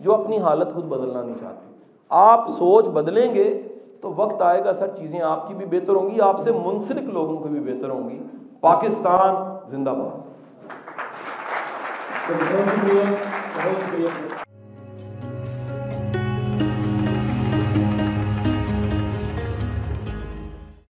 جو 0.00 0.14
اپنی 0.14 0.38
حالت 0.38 0.74
خود 0.74 0.84
بدلنا 0.84 1.22
نہیں 1.22 1.34
چاہتی۔ 1.40 1.74
آپ 2.08 2.48
سوچ 2.48 2.88
بدلیں 2.88 3.34
گے 3.34 3.62
تو 4.00 4.12
وقت 4.16 4.42
آئے 4.42 4.64
گا 4.64 4.72
سر، 4.72 4.86
چیزیں 4.86 5.20
آپ 5.20 5.48
کی 5.48 5.54
بھی 5.54 5.66
بہتر 5.66 5.92
ہوں 5.92 6.10
گی، 6.10 6.20
آپ 6.20 6.40
سے 6.40 6.52
منسلک 6.52 7.02
لوگوں 7.02 7.36
کی 7.38 7.48
بھی 7.48 7.72
بہتر 7.72 7.88
ہوں 7.88 8.10
گی۔ 8.10 8.18
پاکستان 8.60 9.34
زندہ 9.66 9.90
باد۔ 9.90 10.32